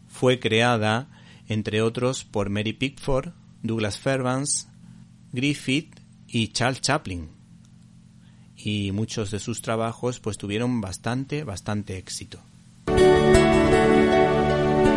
[0.08, 1.10] fue creada,
[1.48, 4.70] entre otros, por Mary Pickford, Douglas Fairbanks,
[5.34, 6.01] Griffith
[6.32, 7.30] y Charles Chaplin.
[8.56, 12.40] Y muchos de sus trabajos pues tuvieron bastante, bastante éxito.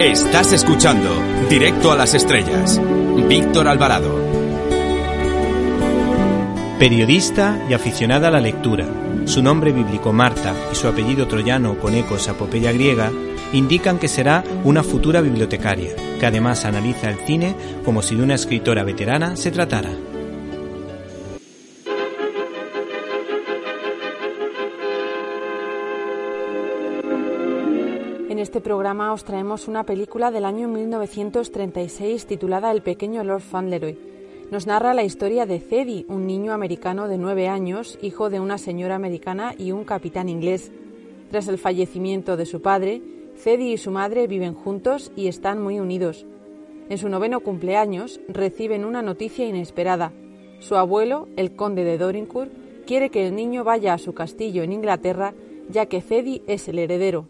[0.01, 1.11] Estás escuchando
[1.49, 2.81] Directo a las Estrellas.
[3.29, 4.23] Víctor Alvarado.
[6.79, 8.87] Periodista y aficionada a la lectura.
[9.25, 13.11] Su nombre bíblico Marta y su apellido troyano con ecos a Popeya griega
[13.53, 18.35] indican que será una futura bibliotecaria, que además analiza el cine como si de una
[18.35, 19.91] escritora veterana se tratara.
[28.65, 33.99] Programa os traemos una película del año 1936 titulada El pequeño Lord Fauntleroy.
[34.51, 38.57] Nos narra la historia de Cedi, un niño americano de nueve años, hijo de una
[38.57, 40.73] señora americana y un capitán inglés.
[41.31, 43.03] Tras el fallecimiento de su padre,
[43.37, 46.25] Cedi y su madre viven juntos y están muy unidos.
[46.89, 50.13] En su noveno cumpleaños reciben una noticia inesperada.
[50.61, 52.51] Su abuelo, el conde de Dorincourt,
[52.87, 55.35] quiere que el niño vaya a su castillo en Inglaterra,
[55.69, 57.29] ya que Cedi es el heredero.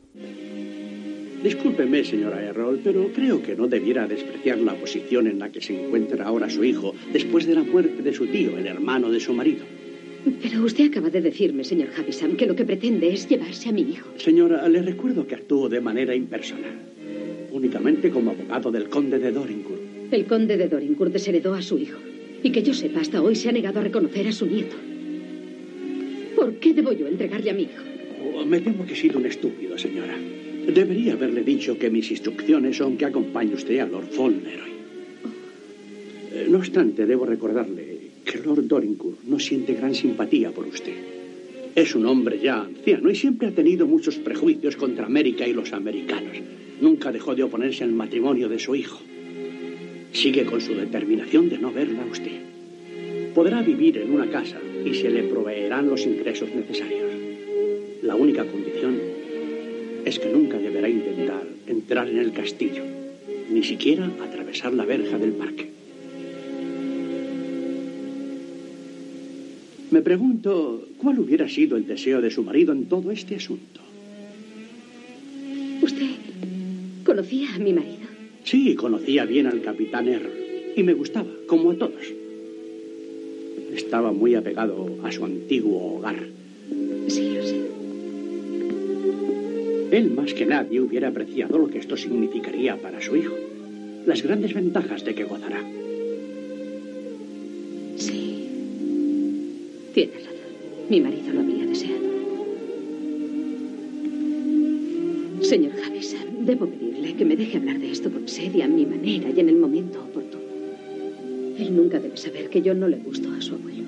[1.44, 5.76] Discúlpeme, señora Errol, pero creo que no debiera despreciar la posición en la que se
[5.78, 9.34] encuentra ahora su hijo después de la muerte de su tío, el hermano de su
[9.34, 9.62] marido.
[10.40, 13.82] Pero usted acaba de decirme, señor Javisam, que lo que pretende es llevarse a mi
[13.82, 14.08] hijo.
[14.16, 16.78] Señora, le recuerdo que actuó de manera impersonal,
[17.52, 19.82] únicamente como abogado del conde de Dorincourt.
[20.12, 21.98] El conde de Dorincourt desheredó a su hijo.
[22.42, 24.76] Y que yo sepa, hasta hoy se ha negado a reconocer a su nieto.
[26.36, 27.82] ¿Por qué debo yo entregarle a mi hijo?
[28.34, 30.16] Oh, me temo que he sido un estúpido, señora.
[30.66, 34.70] Debería haberle dicho que mis instrucciones son que acompañe usted a Lord Fauntleroy.
[36.32, 40.94] Eh, No obstante, debo recordarle que Lord Dorincourt no siente gran simpatía por usted.
[41.74, 45.72] Es un hombre ya anciano y siempre ha tenido muchos prejuicios contra América y los
[45.72, 46.36] americanos.
[46.80, 49.00] Nunca dejó de oponerse al matrimonio de su hijo.
[50.12, 52.40] Sigue con su determinación de no verla a usted.
[53.34, 57.12] Podrá vivir en una casa y se le proveerán los ingresos necesarios.
[58.02, 59.23] La única condición
[60.04, 62.82] es que nunca deberá intentar entrar en el castillo,
[63.50, 65.70] ni siquiera atravesar la verja del parque.
[69.90, 73.80] Me pregunto cuál hubiera sido el deseo de su marido en todo este asunto.
[75.80, 76.10] ¿Usted
[77.04, 78.08] conocía a mi marido?
[78.42, 80.32] Sí, conocía bien al capitán Errol
[80.76, 82.12] y me gustaba, como a todos.
[83.74, 86.16] Estaba muy apegado a su antiguo hogar.
[87.08, 87.63] Sí, lo sé.
[89.94, 93.36] Él más que nadie hubiera apreciado lo que esto significaría para su hijo,
[94.06, 95.62] las grandes ventajas de que gozará.
[97.96, 98.48] Sí.
[99.94, 100.32] Tiene razón.
[100.90, 102.02] Mi marido lo habría deseado.
[105.42, 109.30] Señor Javison, debo pedirle que me deje hablar de esto con Sadie a mi manera
[109.30, 110.42] y en el momento oportuno.
[111.56, 113.84] Él nunca debe saber que yo no le gusto a su abuelo.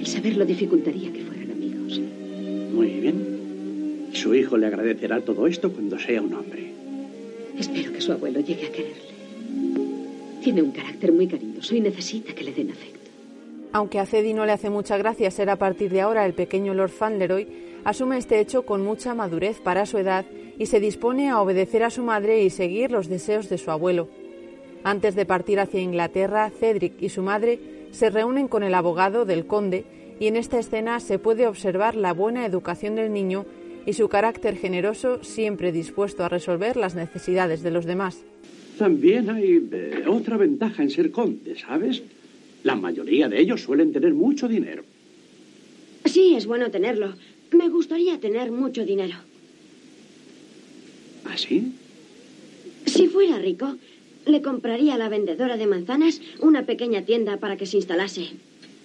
[0.00, 2.00] El saberlo dificultaría que fueran amigos.
[2.72, 3.33] Muy bien.
[4.24, 6.72] Su hijo le agradecerá todo esto cuando sea un hombre.
[7.58, 9.12] Espero que su abuelo llegue a quererle.
[10.42, 13.10] Tiene un carácter muy cariñoso y necesita que le den afecto.
[13.72, 16.72] Aunque a Cedi no le hace mucha gracia ser a partir de ahora el pequeño
[16.72, 17.46] Lord Fauntleroy,
[17.84, 20.24] asume este hecho con mucha madurez para su edad
[20.58, 24.08] y se dispone a obedecer a su madre y seguir los deseos de su abuelo.
[24.84, 27.60] Antes de partir hacia Inglaterra, Cedric y su madre
[27.90, 29.84] se reúnen con el abogado del conde
[30.18, 33.44] y en esta escena se puede observar la buena educación del niño
[33.86, 38.22] y su carácter generoso siempre dispuesto a resolver las necesidades de los demás.
[38.78, 42.02] También hay eh, otra ventaja en ser conde, ¿sabes?
[42.64, 44.84] La mayoría de ellos suelen tener mucho dinero.
[46.04, 47.14] Sí, es bueno tenerlo.
[47.52, 49.16] Me gustaría tener mucho dinero.
[51.24, 51.72] ¿Así?
[52.86, 53.76] Si fuera rico,
[54.26, 58.30] le compraría a la vendedora de manzanas una pequeña tienda para que se instalase.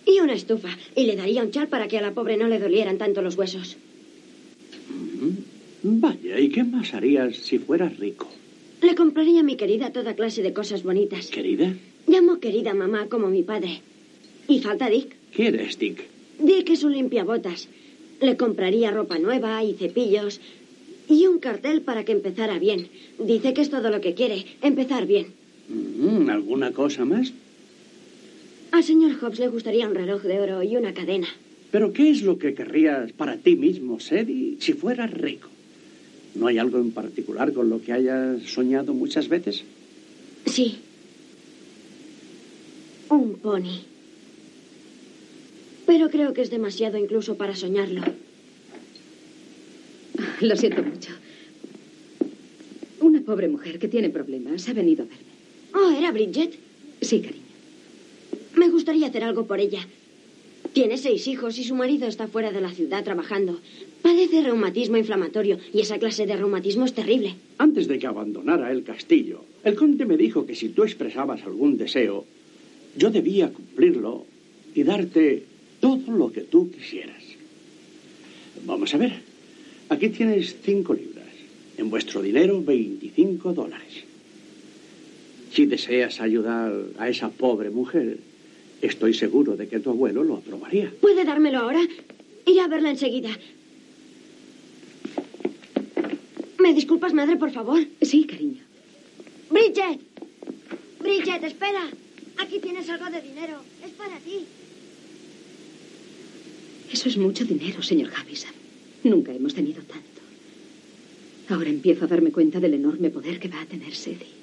[0.06, 0.70] Y una estufa.
[0.96, 3.38] Y le daría un chal para que a la pobre no le dolieran tanto los
[3.38, 3.78] huesos.
[5.84, 8.28] Vaya, ¿y qué más harías si fueras rico?
[8.82, 11.28] Le compraría a mi querida toda clase de cosas bonitas.
[11.28, 11.74] ¿Querida?
[12.08, 13.82] Llamo querida mamá como mi padre.
[14.48, 15.16] Y falta Dick.
[15.34, 16.06] ¿Quién es Dick?
[16.40, 17.68] Dick es un limpiabotas.
[18.22, 20.42] Le compraría ropa nueva y cepillos.
[21.08, 22.88] Y un cartel para que empezara bien.
[23.18, 25.28] Dice que es todo lo que quiere, empezar bien.
[25.70, 27.34] Mm, ¿Alguna cosa más?
[28.72, 31.28] Al señor Hobbs le gustaría un reloj de oro y una cadena.
[31.72, 35.50] ¿Pero qué es lo que querrías para ti mismo, Sadie, si fueras rico?
[36.36, 39.64] ¿No hay algo en particular con lo que hayas soñado muchas veces?
[40.46, 40.78] Sí.
[43.10, 43.82] Un pony.
[45.86, 48.02] Pero creo que es demasiado incluso para soñarlo.
[50.42, 51.12] Lo siento mucho.
[53.02, 55.24] Una pobre mujer que tiene problemas ha venido a verme.
[55.74, 56.58] Oh, ¿era Bridget?
[57.02, 57.44] Sí, cariño.
[58.56, 59.88] Me gustaría hacer algo por ella.
[60.74, 63.60] Tiene seis hijos y su marido está fuera de la ciudad trabajando.
[64.02, 67.36] Padece reumatismo inflamatorio y esa clase de reumatismo es terrible.
[67.58, 71.78] Antes de que abandonara el castillo, el conde me dijo que si tú expresabas algún
[71.78, 72.26] deseo,
[72.96, 74.26] yo debía cumplirlo
[74.74, 75.44] y darte
[75.80, 77.24] todo lo que tú quisieras.
[78.66, 79.14] Vamos a ver.
[79.90, 81.26] Aquí tienes cinco libras.
[81.78, 84.04] En vuestro dinero, 25 dólares.
[85.52, 88.20] Si deseas ayudar a esa pobre mujer,
[88.82, 90.92] estoy seguro de que tu abuelo lo aprobaría.
[91.02, 91.82] ¿Puede dármelo ahora?
[92.46, 93.30] Iré a verla enseguida.
[96.60, 97.82] ¿Me disculpas, madre, por favor?
[98.02, 98.64] Sí, cariño.
[99.50, 100.00] Bridget.
[101.00, 101.88] Bridget, espera.
[102.38, 103.62] Aquí tienes algo de dinero.
[103.86, 104.46] Es para ti.
[106.92, 108.52] Eso es mucho dinero, señor Javison.
[109.04, 110.20] Nunca hemos tenido tanto.
[111.50, 114.38] Ahora empiezo a darme cuenta del enorme poder que va a tener Sadie.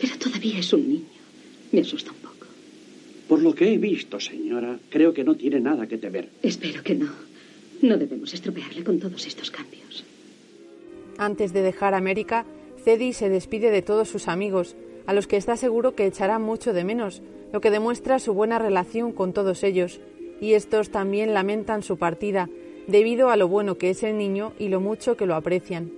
[0.00, 1.16] Pero todavía es un niño.
[1.72, 2.46] Me asusta un poco.
[3.28, 6.30] Por lo que he visto, señora, creo que no tiene nada que temer.
[6.42, 7.10] Espero que no.
[7.82, 10.04] No debemos estropearle con todos estos cambios.
[11.18, 12.44] Antes de dejar América,
[12.84, 16.72] Cedi se despide de todos sus amigos, a los que está seguro que echará mucho
[16.72, 20.00] de menos, lo que demuestra su buena relación con todos ellos,
[20.40, 22.50] y estos también lamentan su partida,
[22.86, 25.90] debido a lo bueno que es el niño y lo mucho que lo aprecian.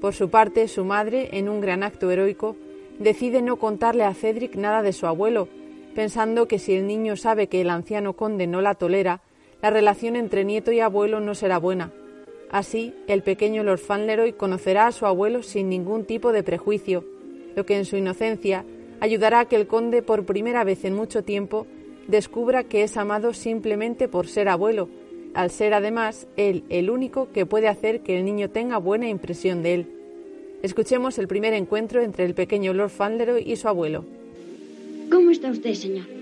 [0.00, 2.56] Por su parte, su madre, en un gran acto heroico,
[2.98, 5.48] decide no contarle a Cedric nada de su abuelo,
[5.94, 9.20] pensando que si el niño sabe que el anciano conde no la tolera,
[9.60, 11.92] la relación entre nieto y abuelo no será buena.
[12.50, 17.04] Así, el pequeño Lord Fauntleroy conocerá a su abuelo sin ningún tipo de prejuicio,
[17.54, 18.64] lo que en su inocencia
[18.98, 21.66] ayudará a que el conde por primera vez en mucho tiempo
[22.08, 24.88] descubra que es amado simplemente por ser abuelo,
[25.32, 29.62] al ser además él el único que puede hacer que el niño tenga buena impresión
[29.62, 29.86] de él.
[30.62, 34.04] Escuchemos el primer encuentro entre el pequeño Lord Fauntleroy y su abuelo.
[35.08, 36.19] ¿Cómo está usted, señor?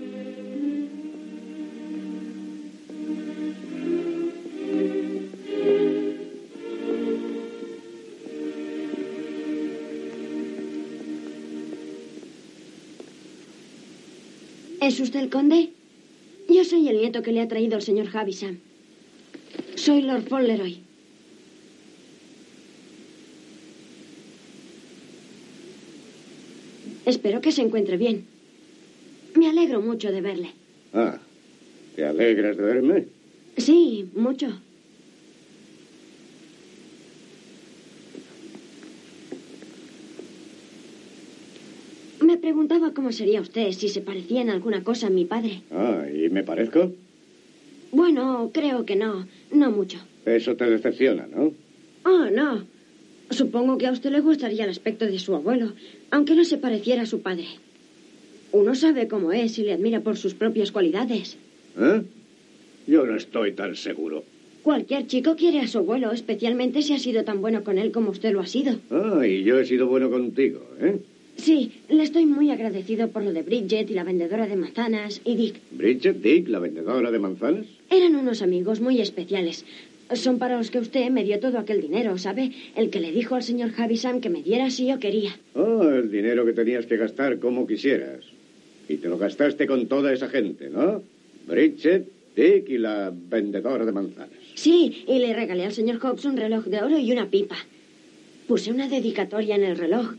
[14.89, 15.69] ¿Es usted el conde?
[16.49, 18.57] Yo soy el nieto que le ha traído el señor Javisham.
[19.75, 20.79] Soy Lord Fauntleroy.
[27.05, 28.25] Espero que se encuentre bien.
[29.35, 30.49] Me alegro mucho de verle.
[30.91, 31.19] Ah,
[31.95, 33.05] ¿te alegras de verme?
[33.57, 34.59] Sí, mucho.
[42.39, 45.61] Preguntaba cómo sería usted si se parecía en alguna cosa a mi padre.
[45.71, 46.91] Ah, ¿y me parezco?
[47.91, 49.27] Bueno, creo que no.
[49.51, 49.99] No mucho.
[50.25, 51.53] Eso te decepciona, ¿no?
[52.05, 52.65] Oh, no.
[53.29, 55.73] Supongo que a usted le gustaría el aspecto de su abuelo,
[56.11, 57.45] aunque no se pareciera a su padre.
[58.51, 61.37] Uno sabe cómo es y le admira por sus propias cualidades.
[61.79, 62.01] ¿Eh?
[62.87, 64.23] Yo no estoy tan seguro.
[64.63, 68.09] Cualquier chico quiere a su abuelo, especialmente si ha sido tan bueno con él como
[68.09, 68.79] usted lo ha sido.
[68.89, 70.99] Ah, y yo he sido bueno contigo, ¿eh?
[71.39, 75.35] Sí, le estoy muy agradecido por lo de Bridget y la vendedora de manzanas y
[75.35, 75.55] Dick.
[75.71, 77.65] Bridget, Dick, la vendedora de manzanas.
[77.89, 79.65] Eran unos amigos muy especiales.
[80.13, 82.51] Son para los que usted me dio todo aquel dinero, ¿sabe?
[82.75, 85.31] El que le dijo al señor Javisham que me diera si yo quería.
[85.53, 88.25] Oh, el dinero que tenías que gastar como quisieras.
[88.89, 91.03] Y te lo gastaste con toda esa gente, ¿no?
[91.47, 94.39] Bridget, Dick y la vendedora de manzanas.
[94.55, 97.55] Sí, y le regalé al señor Hobbs un reloj de oro y una pipa.
[98.45, 100.15] Puse una dedicatoria en el reloj.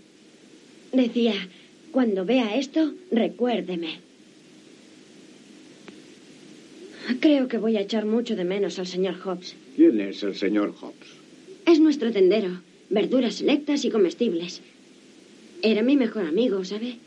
[0.93, 1.35] Decía,
[1.93, 4.01] cuando vea esto, recuérdeme.
[7.21, 9.57] Creo que voy a echar mucho de menos al señor Hobbs.
[9.77, 11.17] ¿Quién es el señor Hobbs?
[11.67, 12.61] Es nuestro tendero.
[12.89, 14.63] Verduras selectas y comestibles.
[15.63, 16.99] Era mi mejor amigo, ¿sabe?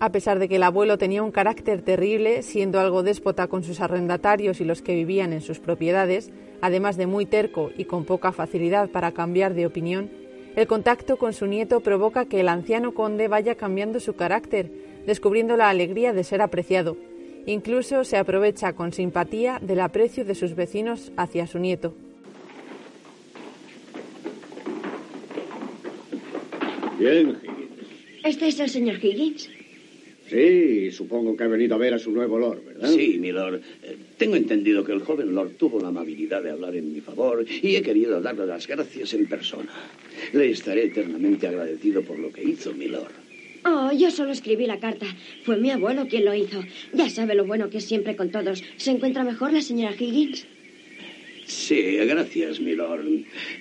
[0.00, 3.80] A pesar de que el abuelo tenía un carácter terrible, siendo algo déspota con sus
[3.80, 8.32] arrendatarios y los que vivían en sus propiedades, además de muy terco y con poca
[8.32, 10.10] facilidad para cambiar de opinión,
[10.56, 14.70] el contacto con su nieto provoca que el anciano conde vaya cambiando su carácter,
[15.06, 16.96] descubriendo la alegría de ser apreciado.
[17.46, 21.94] Incluso se aprovecha con simpatía del aprecio de sus vecinos hacia su nieto.
[26.98, 27.88] Bien, Higgins.
[28.22, 29.50] ¿Este es el señor Higgins?
[30.28, 32.90] Sí, supongo que ha venido a ver a su nuevo Lord, ¿verdad?
[32.90, 33.60] Sí, mi Lord.
[33.82, 37.44] Eh, Tengo entendido que el joven Lord tuvo la amabilidad de hablar en mi favor
[37.62, 39.70] y he querido darle las gracias en persona.
[40.32, 43.12] Le estaré eternamente agradecido por lo que hizo, mi Lord.
[43.66, 45.06] Oh, yo solo escribí la carta.
[45.42, 46.62] Fue mi abuelo quien lo hizo.
[46.92, 48.62] Ya sabe lo bueno que es siempre con todos.
[48.76, 50.46] ¿Se encuentra mejor la señora Higgins?
[51.46, 53.06] Sí, gracias, mi Lord.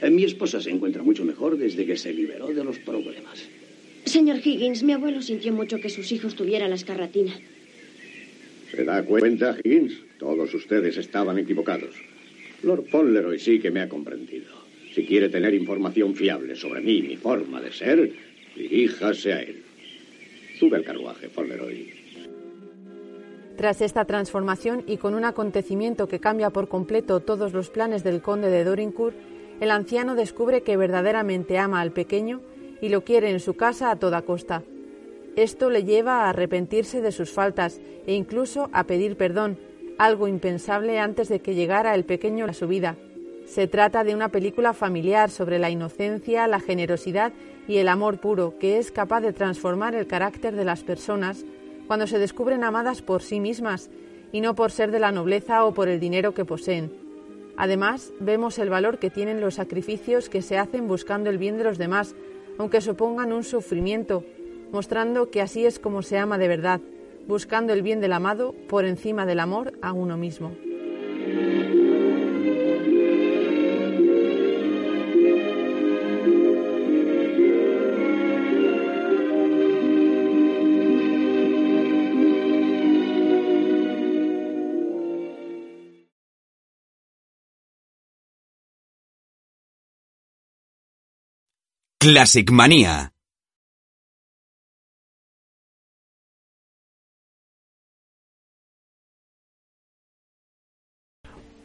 [0.02, 3.48] Eh, Mi esposa se encuentra mucho mejor desde que se liberó de los problemas.
[4.14, 7.34] Señor Higgins, mi abuelo sintió mucho que sus hijos tuvieran la escarlatina.
[8.70, 10.02] ¿Se da cuenta, Higgins?
[10.20, 11.96] Todos ustedes estaban equivocados.
[12.62, 14.52] Lord Fauntleroy sí que me ha comprendido.
[14.94, 18.14] Si quiere tener información fiable sobre mí y mi forma de ser,
[18.56, 19.64] diríjase a él.
[20.60, 21.90] Sube al carruaje, Fauntleroy.
[23.58, 28.22] Tras esta transformación y con un acontecimiento que cambia por completo todos los planes del
[28.22, 29.16] conde de Dorincourt,
[29.60, 32.42] el anciano descubre que verdaderamente ama al pequeño
[32.84, 34.62] y lo quiere en su casa a toda costa.
[35.38, 39.58] Esto le lleva a arrepentirse de sus faltas e incluso a pedir perdón,
[39.98, 42.98] algo impensable antes de que llegara el pequeño a su vida.
[43.46, 47.32] Se trata de una película familiar sobre la inocencia, la generosidad
[47.70, 51.46] y el amor puro que es capaz de transformar el carácter de las personas
[51.88, 53.92] cuando se descubren amadas por sí mismas
[54.34, 56.92] y no por ser de la nobleza o por el dinero que poseen.
[57.56, 61.64] Además, vemos el valor que tienen los sacrificios que se hacen buscando el bien de
[61.64, 62.16] los demás,
[62.58, 64.24] aunque supongan un sufrimiento,
[64.72, 66.82] mostrando que así es como se ama de verdad,
[67.28, 70.52] buscando el bien del amado por encima del amor a uno mismo.
[92.04, 93.14] Classic Manía.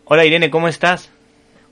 [0.04, 1.10] Hola Irene, ¿cómo estás?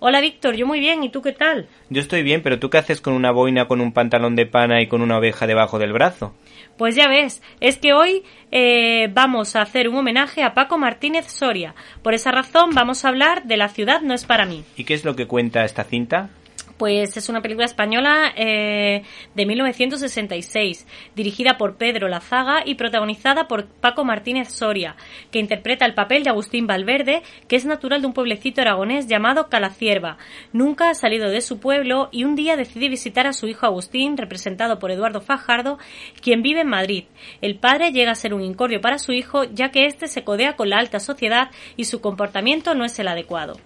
[0.01, 1.69] Hola Víctor, yo muy bien, ¿y tú qué tal?
[1.91, 4.83] Yo estoy bien, pero ¿tú qué haces con una boina, con un pantalón de pana
[4.83, 6.35] y con una oveja debajo del brazo?
[6.77, 11.29] Pues ya ves, es que hoy eh, vamos a hacer un homenaje a Paco Martínez
[11.29, 11.77] Soria.
[12.03, 14.65] Por esa razón vamos a hablar de La ciudad no es para mí.
[14.77, 16.31] ¿Y qué es lo que cuenta esta cinta?
[16.77, 19.03] Pues es una película española eh,
[19.35, 24.95] de 1966, dirigida por Pedro Lazaga y protagonizada por Paco Martínez Soria,
[25.31, 29.49] que interpreta el papel de Agustín Valverde, que es natural de un pueblecito aragonés llamado
[29.49, 30.19] Calacierva.
[30.53, 34.19] Nunca ha salido de su pueblo y un día decide visitar a su hijo Agustín,
[34.19, 35.79] representado por Eduardo Fajardo,
[36.21, 37.05] quien vive en Madrid.
[37.41, 40.57] El padre llega a ser un incordio para su hijo, ya que éste se codea
[40.57, 43.57] con la alta sociedad y su comportamiento no es el adecuado.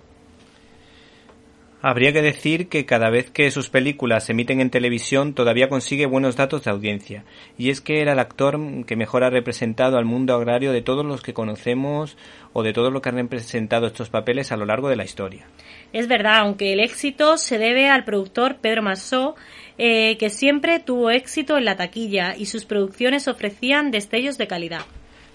[1.83, 6.05] Habría que decir que cada vez que sus películas se emiten en televisión todavía consigue
[6.05, 7.25] buenos datos de audiencia,
[7.57, 11.07] y es que era el actor que mejor ha representado al mundo agrario de todos
[11.07, 12.19] los que conocemos
[12.53, 15.47] o de todos los que han representado estos papeles a lo largo de la historia.
[15.95, 19.35] Es verdad, aunque el éxito se debe al productor Pedro Massó,
[19.79, 24.83] eh, que siempre tuvo éxito en la taquilla y sus producciones ofrecían destellos de calidad.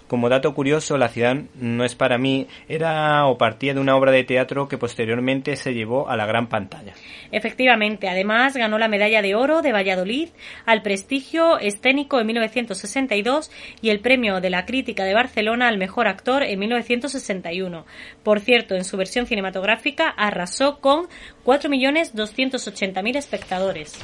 [0.08, 4.12] Como dato curioso, La ciudad no es para mí era o partía de una obra
[4.12, 6.93] de teatro que posteriormente se llevó a la gran pantalla.
[7.32, 10.30] Efectivamente, además ganó la medalla de oro de Valladolid
[10.66, 13.51] al prestigio escénico en 1962
[13.82, 17.86] y el premio de la crítica de Barcelona al mejor actor en 1961.
[18.24, 21.08] Por cierto, en su versión cinematográfica arrasó con
[21.43, 23.99] 4.280.000 espectadores.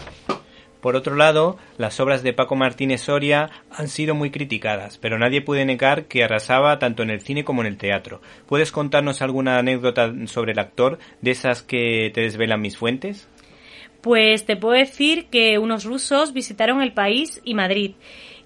[0.81, 5.41] Por otro lado, las obras de Paco Martínez Soria han sido muy criticadas, pero nadie
[5.41, 8.19] puede negar que arrasaba tanto en el cine como en el teatro.
[8.47, 13.27] ¿Puedes contarnos alguna anécdota sobre el actor, de esas que te desvelan mis fuentes?
[14.01, 17.91] Pues te puedo decir que unos rusos visitaron el país y Madrid,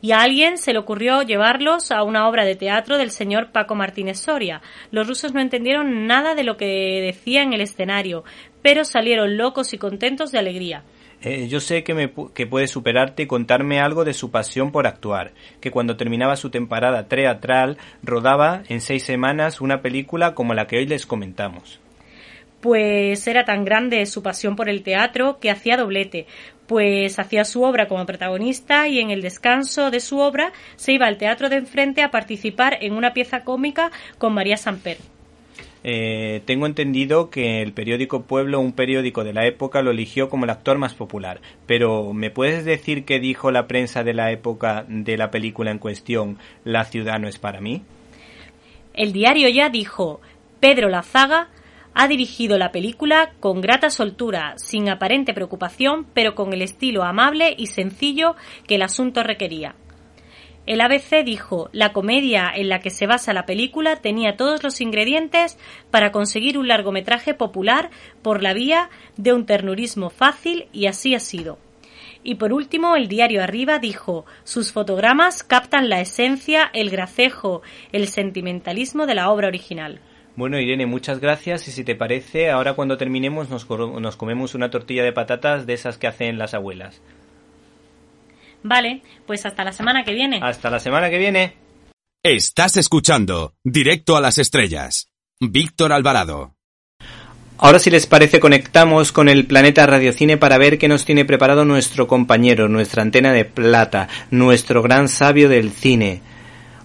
[0.02, 3.76] y a alguien se le ocurrió llevarlos a una obra de teatro del señor Paco
[3.76, 4.62] Martínez Soria.
[4.92, 8.26] Los rusos no entendieron nada de lo que decía en el escenario,
[8.62, 10.84] pero salieron locos y contentos de alegría.
[11.22, 14.86] Eh, yo sé que, me, que puede superarte y contarme algo de su pasión por
[14.86, 20.68] actuar, que cuando terminaba su temporada teatral rodaba en seis semanas una película como la
[20.68, 21.80] que hoy les comentamos.
[22.62, 26.26] Pues era tan grande su pasión por el teatro que hacía doblete,
[26.68, 31.06] pues hacía su obra como protagonista y en el descanso de su obra se iba
[31.06, 34.98] al teatro de enfrente a participar en una pieza cómica con María Samper.
[35.88, 40.46] Eh, tengo entendido que el periódico Pueblo, un periódico de la época, lo eligió como
[40.46, 41.42] el actor más popular.
[41.68, 45.78] Pero, ¿me puedes decir qué dijo la prensa de la época de la película en
[45.78, 47.84] cuestión, La ciudad no es para mí?
[48.96, 50.22] El diario ya dijo,
[50.60, 51.50] Pedro Lazaga
[51.94, 57.54] ha dirigido la película con grata soltura, sin aparente preocupación, pero con el estilo amable
[57.56, 58.36] y sencillo
[58.68, 59.76] que el asunto requería.
[60.66, 64.82] El ABC dijo, la comedia en la que se basa la película tenía todos los
[64.82, 65.60] ingredientes
[65.92, 67.92] para conseguir un largometraje popular
[68.24, 71.60] por la vía de un ternurismo fácil y así ha sido.
[72.24, 77.62] Y por último, el diario Arriba dijo, sus fotogramas captan la esencia, el gracejo,
[77.92, 80.00] el sentimentalismo de la obra original.
[80.36, 84.72] Bueno, Irene, muchas gracias y si te parece, ahora cuando terminemos nos, nos comemos una
[84.72, 87.00] tortilla de patatas de esas que hacen las abuelas.
[88.68, 90.40] Vale, pues hasta la semana que viene.
[90.42, 91.54] Hasta la semana que viene.
[92.24, 95.12] Estás escuchando Directo a las Estrellas.
[95.40, 96.56] Víctor Alvarado.
[97.60, 101.64] Ahora si les parece conectamos con el planeta Radiocine para ver qué nos tiene preparado
[101.64, 106.22] nuestro compañero, nuestra antena de plata, nuestro gran sabio del cine.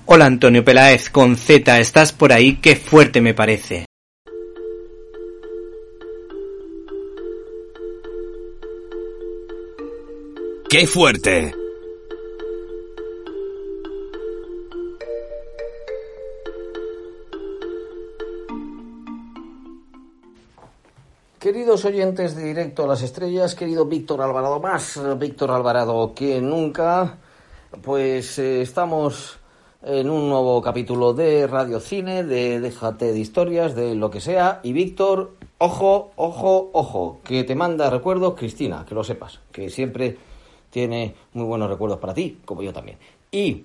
[0.05, 2.57] Hola Antonio Peláez, con Z, ¿estás por ahí?
[2.57, 3.87] Qué fuerte me parece.
[10.69, 11.60] ¡Qué fuerte!
[21.41, 27.17] Queridos oyentes de Directo a las Estrellas, querido Víctor Alvarado, más Víctor Alvarado que nunca,
[27.81, 29.39] pues eh, estamos
[29.83, 34.61] en un nuevo capítulo de Radio Cine, de Déjate de historias, de lo que sea,
[34.63, 40.19] y Víctor, ojo, ojo, ojo, que te manda recuerdos Cristina, que lo sepas, que siempre
[40.69, 42.99] tiene muy buenos recuerdos para ti, como yo también.
[43.31, 43.65] Y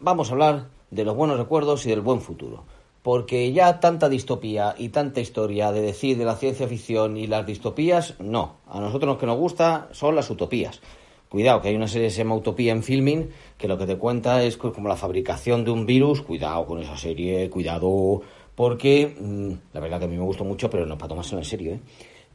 [0.00, 2.64] vamos a hablar de los buenos recuerdos y del buen futuro
[3.02, 7.46] porque ya tanta distopía y tanta historia de decir de la ciencia ficción y las
[7.46, 8.56] distopías, no.
[8.68, 10.80] A nosotros lo que nos gusta son las utopías.
[11.28, 13.96] Cuidado, que hay una serie que se llama Utopía en Filming, que lo que te
[13.96, 16.22] cuenta es como la fabricación de un virus.
[16.22, 18.20] Cuidado con esa serie, cuidado,
[18.54, 21.44] porque mm, la verdad que a mí me gustó mucho, pero no para tomárselo en
[21.46, 21.72] serio.
[21.72, 21.80] ¿eh?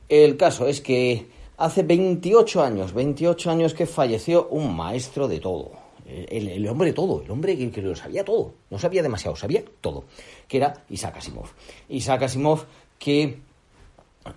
[0.10, 1.28] El caso es que
[1.60, 5.72] Hace 28 años, 28 años que falleció un maestro de todo.
[6.08, 8.54] El, hombre todo, el hombre que, lo sabía todo.
[8.70, 10.06] No sabía demasiado, sabía todo.
[10.48, 11.48] Que era Isaac Asimov.
[11.90, 12.66] Isaac Asimov
[12.98, 13.40] que,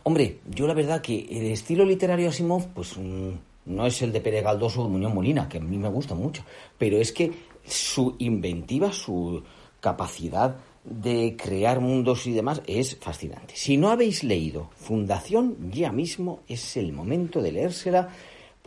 [0.02, 3.30] hombre, yo la verdad que el estilo literario de Asimov, pues mm,
[3.66, 6.44] no es el de Pere Galdós o Muñoz Molina, que a mí me gusta mucho.
[6.76, 7.30] Pero es que
[7.64, 9.42] su inventiva, su
[9.80, 13.54] capacidad de crear mundos y demás es fascinante.
[13.56, 18.08] Si no habéis leído Fundación, ya mismo es el momento de leérsela,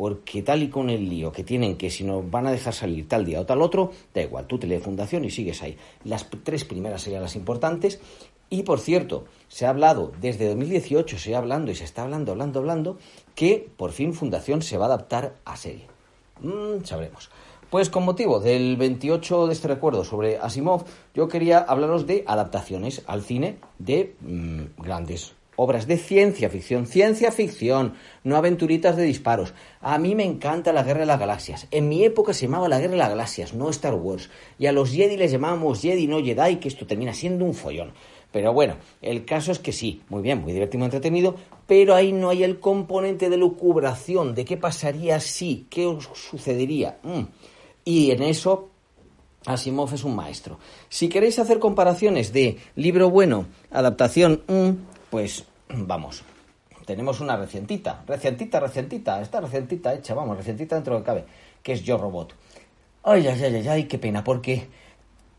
[0.04, 3.08] porque tal y con el lío que tienen que si nos van a dejar salir
[3.08, 5.78] tal día o tal otro, da igual, tú te lees Fundación y sigues ahí.
[6.04, 8.02] Las tres primeras serían las importantes.
[8.50, 12.34] Y por cierto, se ha hablado desde 2018, se ha hablando y se está hablando,
[12.34, 12.98] hablando, hablando,
[13.34, 15.88] que por fin Fundación se va a adaptar a serie.
[16.42, 17.30] Mm, sabremos.
[17.70, 20.84] Pues con motivo del 28 de este recuerdo sobre Asimov,
[21.16, 26.88] yo quería hablaros de adaptaciones al cine de mmm, grandes obras de ciencia ficción.
[26.88, 27.94] Ciencia ficción,
[28.24, 29.54] no aventuritas de disparos.
[29.82, 31.68] A mí me encanta la Guerra de las Galaxias.
[31.72, 34.30] En mi época se llamaba la Guerra de las Galaxias, no Star Wars.
[34.58, 37.94] Y a los Jedi les llamábamos Jedi, no Jedi, que esto termina siendo un follón.
[38.32, 41.36] Pero bueno, el caso es que sí, muy bien, muy divertido, muy entretenido,
[41.68, 46.98] pero ahí no hay el componente de lucubración, de qué pasaría si, qué sucedería.
[47.04, 47.22] Mm.
[47.86, 48.70] Y en eso
[49.46, 50.58] Asimov es un maestro.
[50.90, 54.70] Si queréis hacer comparaciones de libro bueno, adaptación, mm,
[55.14, 56.24] pues vamos.
[56.88, 61.26] Tenemos una recientita, recientita, recientita, está recientita hecha, vamos, recientita dentro de cabe,
[61.62, 62.34] que es Yo Robot.
[63.04, 64.70] Ay, ay, ay, ay, ay, qué pena, porque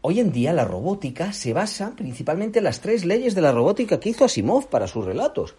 [0.03, 3.99] hoy en día la robótica se basa principalmente en las tres leyes de la robótica
[3.99, 5.57] que hizo Asimov para sus relatos,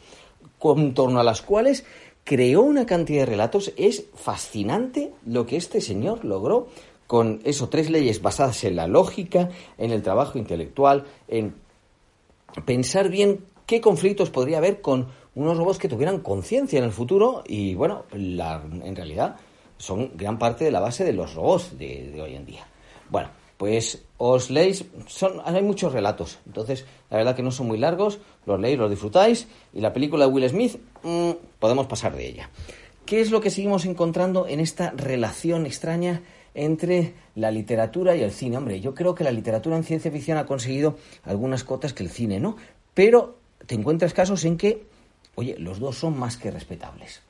[0.59, 1.83] con torno a las cuales
[2.23, 3.73] creó una cantidad de relatos.
[3.75, 6.69] Es fascinante lo que este señor logró
[7.05, 11.53] con eso, tres leyes basadas en la lógica, en el trabajo intelectual, en
[12.65, 17.43] pensar bien qué conflictos podría haber con unos robots que tuvieran conciencia en el futuro
[17.45, 19.37] y, bueno, en realidad
[19.77, 22.67] son gran parte de la base de los robots de, hoy en día.
[23.09, 24.85] Bueno, pues os leéis,
[25.43, 29.47] hay muchos relatos, entonces la verdad que no son muy largos, los leéis, los disfrutáis,
[29.73, 32.49] y la película de Will Smith, mmm, podemos pasar de ella.
[33.05, 36.23] ¿Qué es lo que seguimos encontrando en esta relación extraña
[36.55, 38.57] entre la literatura y el cine?
[38.57, 42.09] Hombre, yo creo que la literatura en ciencia ficción ha conseguido algunas cotas que el
[42.09, 42.55] cine no,
[42.95, 44.85] pero te encuentras casos en que,
[45.35, 47.21] oye, los dos son más que respetables.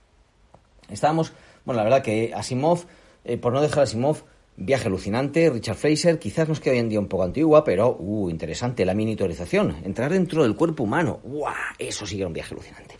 [0.89, 1.33] Estábamos,
[1.65, 2.85] bueno, la verdad que Asimov,
[3.23, 4.23] eh, por no dejar Asimov,
[4.57, 8.29] Viaje alucinante, Richard Fraser, quizás nos quede hoy en día un poco antigua, pero uh,
[8.29, 11.53] interesante, la miniaturización, entrar dentro del cuerpo humano, ¡guau!
[11.77, 12.95] Eso sí que era un viaje alucinante.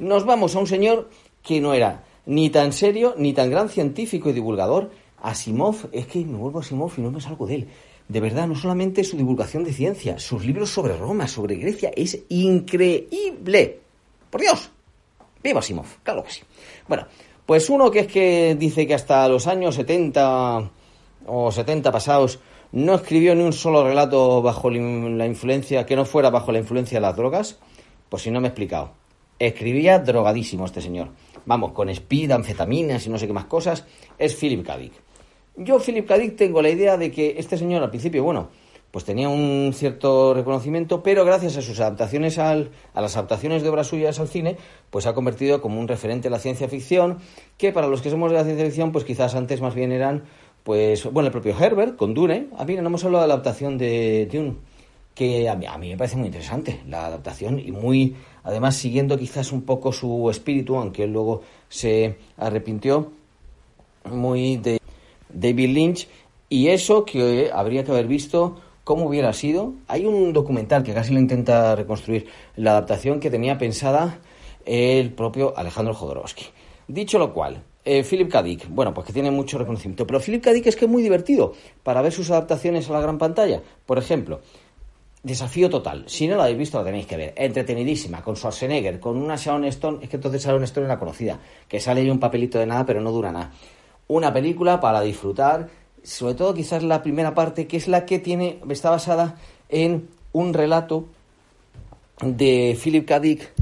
[0.00, 1.08] Nos vamos a un señor
[1.44, 4.90] que no era ni tan serio, ni tan gran científico y divulgador.
[5.22, 7.68] Asimov, es que me vuelvo a Asimov y no me salgo de él.
[8.10, 12.18] De verdad, no solamente su divulgación de ciencia, sus libros sobre Roma, sobre Grecia, es
[12.28, 13.78] increíble.
[14.28, 14.68] Por Dios,
[15.44, 16.40] viva Asimov, claro que sí.
[16.88, 17.06] Bueno,
[17.46, 20.70] pues uno que es que dice que hasta los años 70
[21.26, 22.40] o 70 pasados
[22.72, 26.98] no escribió ni un solo relato bajo la influencia, que no fuera bajo la influencia
[26.98, 27.60] de las drogas,
[28.08, 28.90] pues si no me he explicado.
[29.38, 31.10] Escribía drogadísimo este señor.
[31.46, 33.84] Vamos, con speed, anfetaminas y no sé qué más cosas.
[34.18, 34.78] Es Philip K.
[35.56, 36.18] Yo, Philip K.
[36.18, 38.48] Dick, tengo la idea de que este señor al principio, bueno,
[38.90, 43.68] pues tenía un cierto reconocimiento, pero gracias a sus adaptaciones al, a las adaptaciones de
[43.68, 44.56] obras suyas al cine,
[44.90, 47.18] pues ha convertido como un referente de la ciencia ficción,
[47.56, 50.24] que para los que somos de la ciencia ficción, pues quizás antes más bien eran
[50.64, 52.48] pues, bueno, el propio Herbert con Dune.
[52.56, 54.56] Ah, mira, no hemos hablado de la adaptación de Dune,
[55.14, 59.16] que a mí, a mí me parece muy interesante la adaptación y muy, además, siguiendo
[59.18, 63.12] quizás un poco su espíritu, aunque él luego se arrepintió,
[64.10, 64.79] muy de
[65.32, 66.08] David Lynch.
[66.48, 69.74] Y eso que habría que haber visto cómo hubiera sido.
[69.86, 72.26] Hay un documental que casi lo intenta reconstruir,
[72.56, 74.18] la adaptación que tenía pensada
[74.64, 76.44] el propio Alejandro Jodorowsky.
[76.88, 78.42] Dicho lo cual, eh, Philip K.
[78.68, 80.50] Bueno, pues que tiene mucho reconocimiento, pero Philip K.
[80.50, 81.52] Es que es muy divertido
[81.82, 83.62] para ver sus adaptaciones a la gran pantalla.
[83.86, 84.40] Por ejemplo,
[85.22, 89.18] Desafío Total, si no la habéis visto la tenéis que ver, entretenidísima, con Schwarzenegger, con
[89.18, 92.66] una Sharon Stone, es que entonces Sharon Stone era conocida, que sale un papelito de
[92.66, 93.52] nada pero no dura nada.
[94.10, 95.68] Una película para disfrutar,
[96.02, 99.36] sobre todo quizás la primera parte, que es la que tiene, está basada
[99.68, 101.04] en un relato
[102.20, 103.20] de Philip K.
[103.20, 103.52] Dick,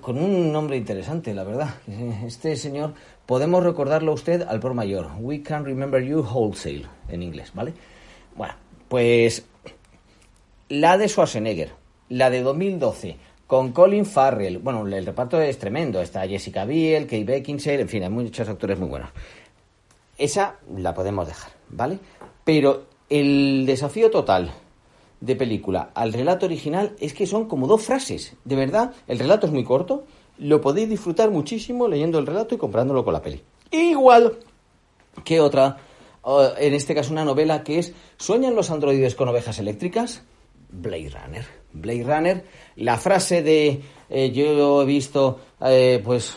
[0.00, 1.74] con un nombre interesante, la verdad.
[2.24, 2.94] Este señor
[3.26, 5.10] podemos recordarlo a usted al por mayor.
[5.20, 7.74] We can remember you wholesale, en inglés, ¿vale?
[8.34, 8.54] Bueno,
[8.88, 9.44] pues
[10.70, 11.72] la de Schwarzenegger,
[12.08, 14.56] la de 2012, con Colin Farrell.
[14.56, 16.00] Bueno, el reparto es tremendo.
[16.00, 19.10] Está Jessica Biel, Kate Beckinsale, en fin, hay muchos actores muy buenos.
[20.18, 21.98] Esa la podemos dejar, ¿vale?
[22.44, 24.52] Pero el desafío total
[25.20, 28.34] de película al relato original es que son como dos frases.
[28.44, 30.04] De verdad, el relato es muy corto,
[30.38, 33.42] lo podéis disfrutar muchísimo leyendo el relato y comprándolo con la peli.
[33.70, 34.38] Igual
[35.24, 35.78] que otra,
[36.58, 40.22] en este caso una novela que es ¿Sueñan los androides con ovejas eléctricas?
[40.70, 41.44] Blade Runner.
[41.72, 42.44] Blade Runner,
[42.76, 46.36] la frase de eh, yo he visto, eh, pues,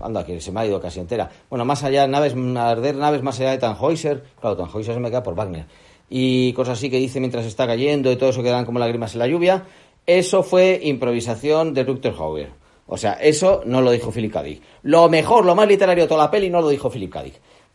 [0.00, 1.30] anda, que se me ha ido casi entera.
[1.48, 5.22] Bueno, más allá, naves, arder naves más allá de Tannhäuser, claro, Tannhäuser se me queda
[5.22, 5.66] por Wagner,
[6.08, 9.14] y cosas así que dice mientras está cayendo y todo eso que dan como lágrimas
[9.14, 9.64] en la lluvia,
[10.06, 12.50] eso fue improvisación de Rutger Hauer.
[12.86, 14.44] O sea, eso no lo dijo Philip K.
[14.82, 17.24] Lo mejor, lo más literario de toda la peli no lo dijo Philip K.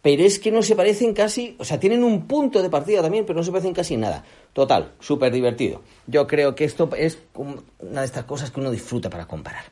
[0.02, 3.26] Pero es que no se parecen casi, o sea, tienen un punto de partida también,
[3.26, 4.24] pero no se parecen casi nada.
[4.54, 5.82] Total, súper divertido.
[6.08, 9.66] Yo creo que esto es una de estas cosas que uno disfruta para comparar.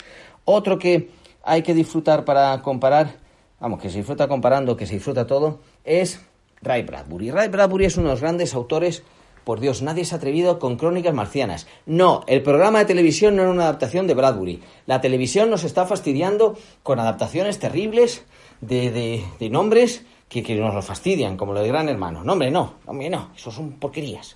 [0.45, 1.09] Otro que
[1.49, 3.17] hay que disfrutar para comparar,
[3.59, 6.21] vamos, que se disfruta comparando, que se disfruta todo, es
[6.61, 7.31] Ray Bradbury.
[7.31, 9.03] Ray Bradbury es uno de los grandes autores
[9.43, 11.65] por Dios, nadie se ha atrevido con Crónicas Marcianas.
[11.87, 14.61] No, el programa de televisión no era una adaptación de Bradbury.
[14.85, 18.25] La televisión nos está fastidiando con adaptaciones terribles
[18.61, 22.23] de, nombres que, que, nos lo fastidian, como lo de Gran Hermano.
[22.23, 24.35] No, hombre, no, hombre, no, eso son porquerías.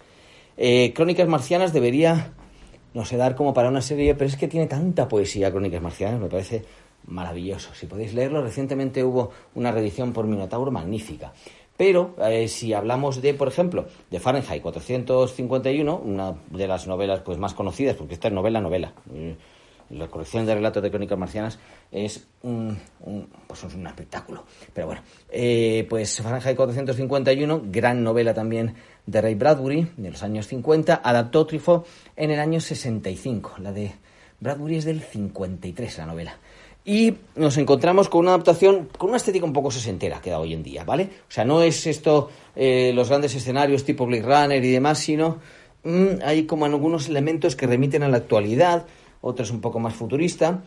[0.58, 2.34] Eh, Crónicas Marcianas debería,
[2.96, 6.20] no sé, dar como para una serie, pero es que tiene tanta poesía Crónicas Marcianas,
[6.20, 6.64] me parece
[7.06, 7.74] maravilloso.
[7.74, 11.34] Si podéis leerlo, recientemente hubo una reedición por Minotauro magnífica.
[11.76, 17.38] Pero eh, si hablamos de, por ejemplo, de Fahrenheit 451, una de las novelas pues
[17.38, 18.94] más conocidas, porque esta es novela, novela.
[19.14, 19.36] Eh,
[19.90, 21.60] la colección de relatos de crónicas marcianas
[21.92, 24.46] es un, un pues es un espectáculo.
[24.74, 28.76] Pero bueno, eh, pues Fahrenheit 451, gran novela también
[29.06, 31.86] de Ray Bradbury, de los años 50, adaptó Truffaut
[32.16, 33.56] en el año 65.
[33.60, 33.92] La de
[34.40, 36.38] Bradbury es del 53, la novela
[36.86, 40.54] y nos encontramos con una adaptación con una estética un poco sesentera que da hoy
[40.54, 41.10] en día, ¿vale?
[41.28, 45.40] O sea, no es esto eh, los grandes escenarios tipo Blade Runner y demás, sino
[45.84, 48.86] mmm, hay como algunos elementos que remiten a la actualidad,
[49.22, 50.64] otros un poco más futurista.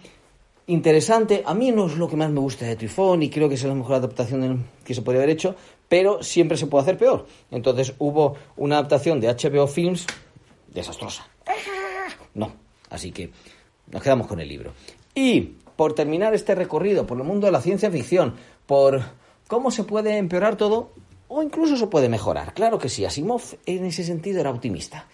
[0.69, 3.55] Interesante, a mí no es lo que más me gusta de Trifón y creo que
[3.55, 5.55] es la mejor adaptación que se podría haber hecho,
[5.89, 7.27] pero siempre se puede hacer peor.
[7.51, 10.07] Entonces hubo una adaptación de HBO Films
[10.73, 11.29] desastrosa.
[12.35, 12.53] No,
[12.91, 13.31] así que
[13.91, 14.75] nos quedamos con el libro.
[15.15, 18.35] Y por terminar este recorrido por el mundo de la ciencia ficción,
[18.67, 19.03] por
[19.47, 20.91] cómo se puede empeorar todo
[21.29, 22.55] o incluso se puede mejorar.
[22.55, 25.07] Claro que sí, Asimov en ese sentido era optimista.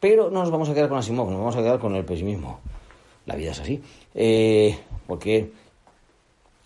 [0.00, 2.60] Pero no nos vamos a quedar con Asimov, nos vamos a quedar con el pesimismo.
[3.26, 3.80] La vida es así.
[4.14, 4.76] Eh,
[5.06, 5.52] porque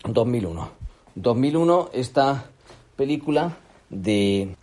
[0.03, 0.69] 2001.
[1.15, 2.45] 2001, esta
[2.95, 3.57] película
[3.89, 4.55] de,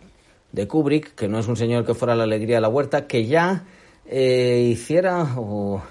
[0.51, 3.25] de Kubrick, que no es un señor que fuera la alegría de la huerta, que
[3.25, 3.65] ya
[4.05, 5.81] eh, hiciera o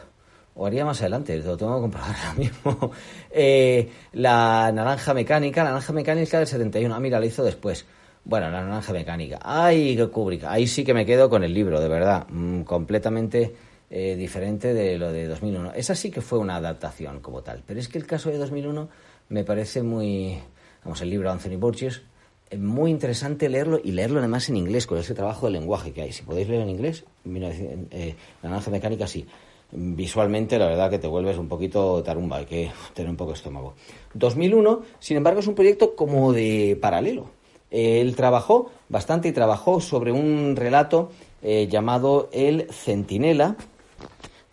[0.57, 2.93] o haría más adelante, lo tengo que comprobar ahora mismo,
[3.31, 7.87] eh, la naranja mecánica, la naranja mecánica del 71, ah, mira, la hizo después.
[8.27, 9.39] Bueno, la naranja mecánica.
[9.43, 13.55] Ay, Kubrick, ahí sí que me quedo con el libro, de verdad, mm, completamente
[13.91, 15.73] eh, diferente de lo de 2001.
[15.75, 18.89] Esa sí que fue una adaptación como tal, pero es que el caso de 2001
[19.29, 20.39] me parece muy,
[20.85, 22.01] vamos, el libro de Anthony Burgess,
[22.49, 26.03] eh, muy interesante leerlo y leerlo además en inglés, con ese trabajo de lenguaje que
[26.03, 26.13] hay.
[26.13, 29.27] Si podéis leer en inglés, eh, la naranja mecánica sí
[29.75, 33.37] visualmente la verdad que te vuelves un poquito tarumba, hay que tener un poco de
[33.37, 33.75] estómago.
[34.15, 37.27] 2001, sin embargo, es un proyecto como de paralelo.
[37.71, 41.11] Él trabajó bastante y trabajó sobre un relato
[41.43, 43.57] eh, llamado El Centinela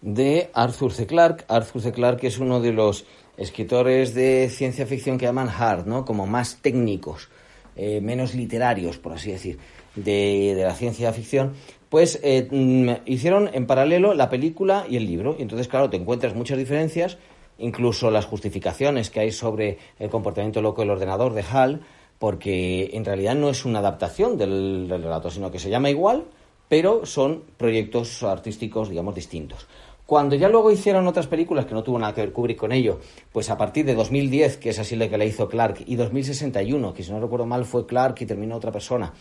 [0.02, 1.06] de Arthur C.
[1.06, 1.46] Clarke.
[1.48, 1.92] Arthur C.
[1.92, 3.06] Clarke es uno de los
[3.38, 6.04] escritores de ciencia ficción que llaman hard, ¿no?
[6.04, 7.30] Como más técnicos,
[7.76, 9.60] eh, menos literarios, por así decir,
[9.96, 11.54] de, de la ciencia ficción
[11.92, 15.36] pues eh, mm, hicieron en paralelo la película y el libro.
[15.38, 17.18] Y entonces, claro, te encuentras muchas diferencias,
[17.58, 21.82] incluso las justificaciones que hay sobre el comportamiento loco del ordenador de Hal,
[22.18, 26.24] porque en realidad no es una adaptación del, del relato, sino que se llama igual,
[26.70, 29.68] pero son proyectos artísticos, digamos, distintos.
[30.06, 33.02] Cuando ya luego hicieron otras películas que no tuvo nada que ver Kubrick con ello,
[33.34, 36.94] pues a partir de 2010, que es así la que le hizo Clark, y 2061,
[36.94, 39.12] que si no recuerdo mal fue Clark y terminó otra persona,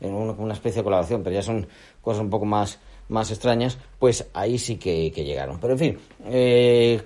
[0.00, 1.66] en una, especie de colaboración, pero ya son
[2.00, 2.78] cosas un poco más,
[3.08, 5.58] más extrañas, pues ahí sí que, llegaron.
[5.60, 7.02] Pero en fin, eh,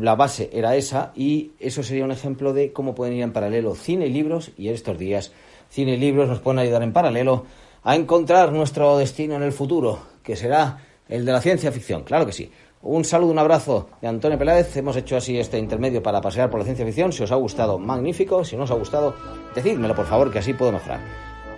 [0.00, 3.74] la base era esa y eso sería un ejemplo de cómo pueden ir en paralelo
[3.74, 5.32] cine y libros y estos días
[5.70, 7.46] cine y libros nos pueden ayudar en paralelo
[7.82, 10.78] a encontrar nuestro destino en el futuro, que será
[11.08, 12.50] el de la ciencia ficción, claro que sí.
[12.84, 14.76] Un saludo, un abrazo de Antonio Peláez.
[14.76, 17.12] Hemos hecho así este intermedio para pasear por la ciencia ficción.
[17.14, 18.44] Si os ha gustado, magnífico.
[18.44, 19.14] Si no os ha gustado,
[19.54, 21.33] decídmelo por favor, que así puedo mejorar.